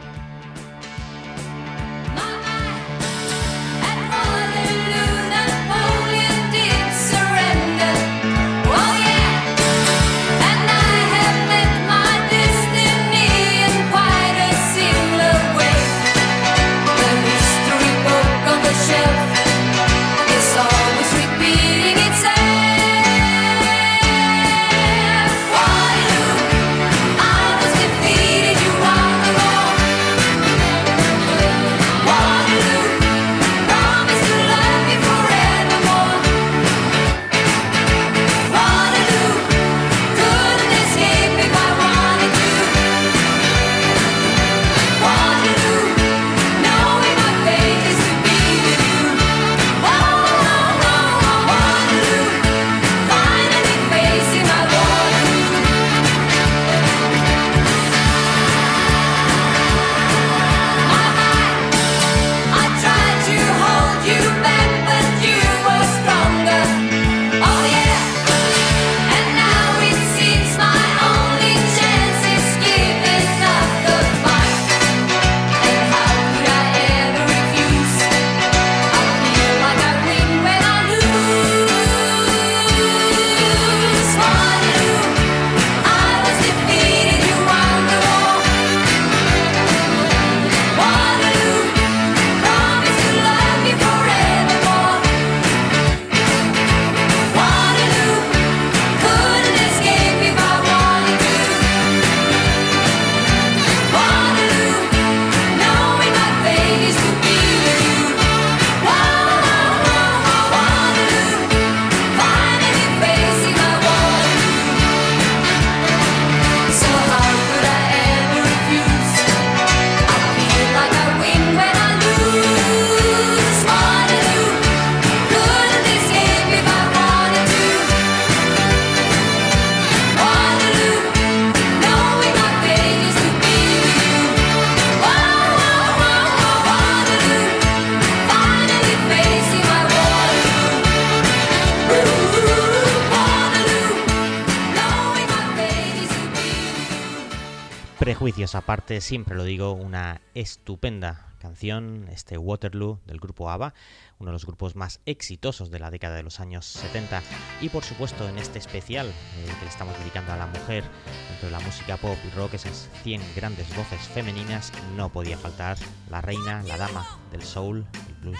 Prejuicios 148.41 148.63
aparte, 148.63 149.01
siempre 149.01 149.35
lo 149.35 149.43
digo, 149.43 149.73
una 149.73 150.19
estupenda 150.33 151.27
canción, 151.37 152.07
este 152.11 152.39
Waterloo 152.39 152.99
del 153.05 153.19
grupo 153.19 153.51
ABBA, 153.51 153.75
uno 154.17 154.29
de 154.29 154.33
los 154.33 154.47
grupos 154.47 154.75
más 154.75 154.99
exitosos 155.05 155.69
de 155.69 155.77
la 155.77 155.91
década 155.91 156.15
de 156.15 156.23
los 156.23 156.39
años 156.39 156.65
70 156.65 157.21
y 157.61 157.69
por 157.69 157.83
supuesto 157.83 158.27
en 158.27 158.39
este 158.39 158.57
especial 158.57 159.09
eh, 159.09 159.45
que 159.59 159.65
le 159.65 159.69
estamos 159.69 159.95
dedicando 159.99 160.33
a 160.33 160.37
la 160.37 160.47
mujer 160.47 160.83
dentro 161.29 161.49
de 161.49 161.51
la 161.51 161.59
música 161.59 161.97
pop 161.97 162.17
y 162.25 162.35
rock, 162.35 162.55
esas 162.55 162.89
100 163.03 163.21
grandes 163.35 163.67
voces 163.75 164.01
femeninas, 164.07 164.73
no 164.95 165.09
podía 165.09 165.37
faltar 165.37 165.77
la 166.09 166.21
reina, 166.21 166.63
la 166.63 166.77
dama 166.77 167.05
del 167.31 167.43
soul, 167.43 167.85
el 168.07 168.15
blues. 168.15 168.39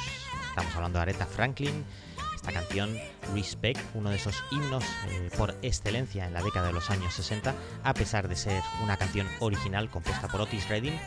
Estamos 0.49 0.75
hablando 0.75 0.97
de 0.97 1.03
Aretha 1.03 1.27
Franklin, 1.27 1.85
esta 2.41 2.53
canción 2.53 2.97
Respect, 3.33 3.79
uno 3.93 4.09
de 4.09 4.15
esos 4.15 4.43
himnos 4.51 4.83
eh, 5.09 5.29
por 5.37 5.55
excelencia 5.61 6.25
en 6.25 6.33
la 6.33 6.41
década 6.41 6.67
de 6.67 6.73
los 6.73 6.89
años 6.89 7.13
60, 7.13 7.53
a 7.83 7.93
pesar 7.93 8.27
de 8.27 8.35
ser 8.35 8.63
una 8.83 8.97
canción 8.97 9.27
original 9.39 9.89
compuesta 9.89 10.27
por 10.27 10.41
Otis 10.41 10.67
Redding, 10.67 10.99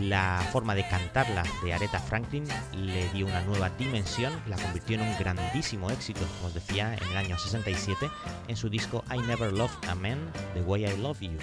la 0.00 0.42
forma 0.52 0.74
de 0.74 0.88
cantarla 0.88 1.42
de 1.62 1.74
Aretha 1.74 2.00
Franklin 2.00 2.44
le 2.72 3.10
dio 3.10 3.26
una 3.26 3.42
nueva 3.42 3.68
dimensión, 3.70 4.32
la 4.46 4.56
convirtió 4.56 4.96
en 4.96 5.02
un 5.02 5.18
grandísimo 5.18 5.90
éxito, 5.90 6.20
como 6.36 6.48
os 6.48 6.54
decía, 6.54 6.94
en 6.94 7.08
el 7.10 7.16
año 7.16 7.38
67 7.38 8.10
en 8.48 8.56
su 8.56 8.70
disco 8.70 9.04
I 9.14 9.18
Never 9.18 9.52
Loved 9.52 9.86
a 9.88 9.94
Man 9.94 10.18
The 10.54 10.62
Way 10.62 10.86
I 10.86 10.96
Love 10.96 11.20
You. 11.20 11.38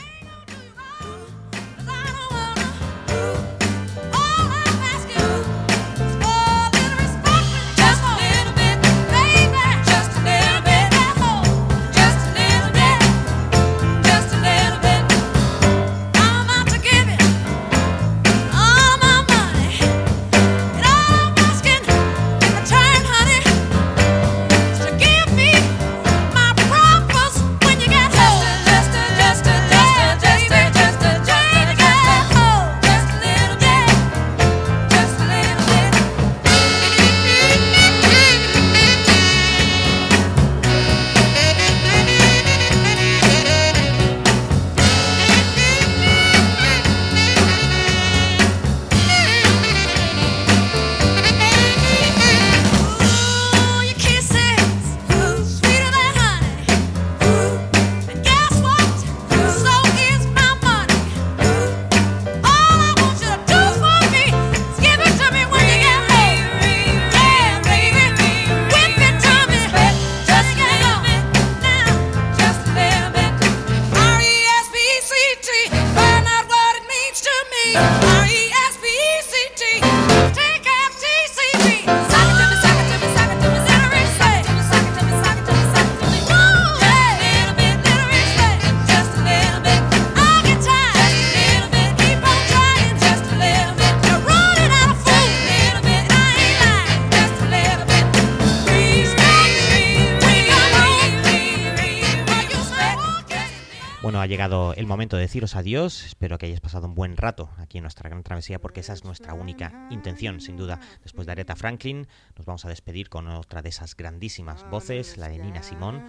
El 104.42 104.88
momento 104.88 105.18
de 105.18 105.22
deciros 105.22 105.56
adiós. 105.56 106.04
Espero 106.04 106.40
que 106.40 106.48
hayáis 106.48 106.62
pasado 106.62 106.88
un 106.88 106.96
buen 106.96 107.16
rato 107.16 107.52
aquí 107.58 107.78
en 107.78 107.84
nuestra 107.84 108.10
gran 108.10 108.24
travesía, 108.24 108.60
porque 108.60 108.80
esa 108.80 108.94
es 108.94 109.04
nuestra 109.04 109.36
única 109.36 109.88
intención, 109.92 110.42
sin 110.42 110.58
duda. 110.58 110.80
Después 111.04 111.28
de 111.28 111.34
Aretha 111.34 111.56
Franklin, 111.56 112.08
nos 112.36 112.48
vamos 112.48 112.66
a 112.66 112.70
despedir 112.70 113.10
con 113.10 113.28
otra 113.28 113.62
de 113.62 113.70
esas 113.70 113.96
grandísimas 113.96 114.68
voces, 114.72 115.18
la 115.18 115.30
de 115.30 115.38
Nina 115.38 115.62
Simón, 115.62 116.02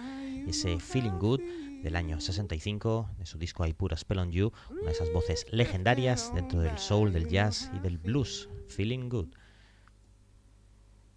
ese 0.47 0.79
Feeling 0.79 1.19
Good 1.19 1.41
del 1.83 1.95
año 1.95 2.19
65, 2.19 3.07
de 3.19 3.25
su 3.27 3.37
disco 3.37 3.67
I 3.67 3.73
Put 3.73 3.93
a 3.93 3.97
Spell 3.97 4.17
on 4.17 4.31
You, 4.31 4.51
una 4.71 4.85
de 4.85 4.91
esas 4.93 5.13
voces 5.13 5.45
legendarias 5.51 6.33
dentro 6.33 6.59
del 6.59 6.79
soul, 6.79 7.13
del 7.13 7.27
jazz 7.27 7.69
y 7.75 7.79
del 7.81 7.99
blues. 7.99 8.49
Feeling 8.67 9.09
Good. 9.09 9.27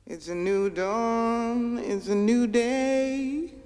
It's 0.04 0.28
a 0.28 0.34
new 0.34 0.68
dawn, 0.68 1.78
it's 1.78 2.10
a 2.10 2.14
new 2.14 2.46
day. 2.46 3.65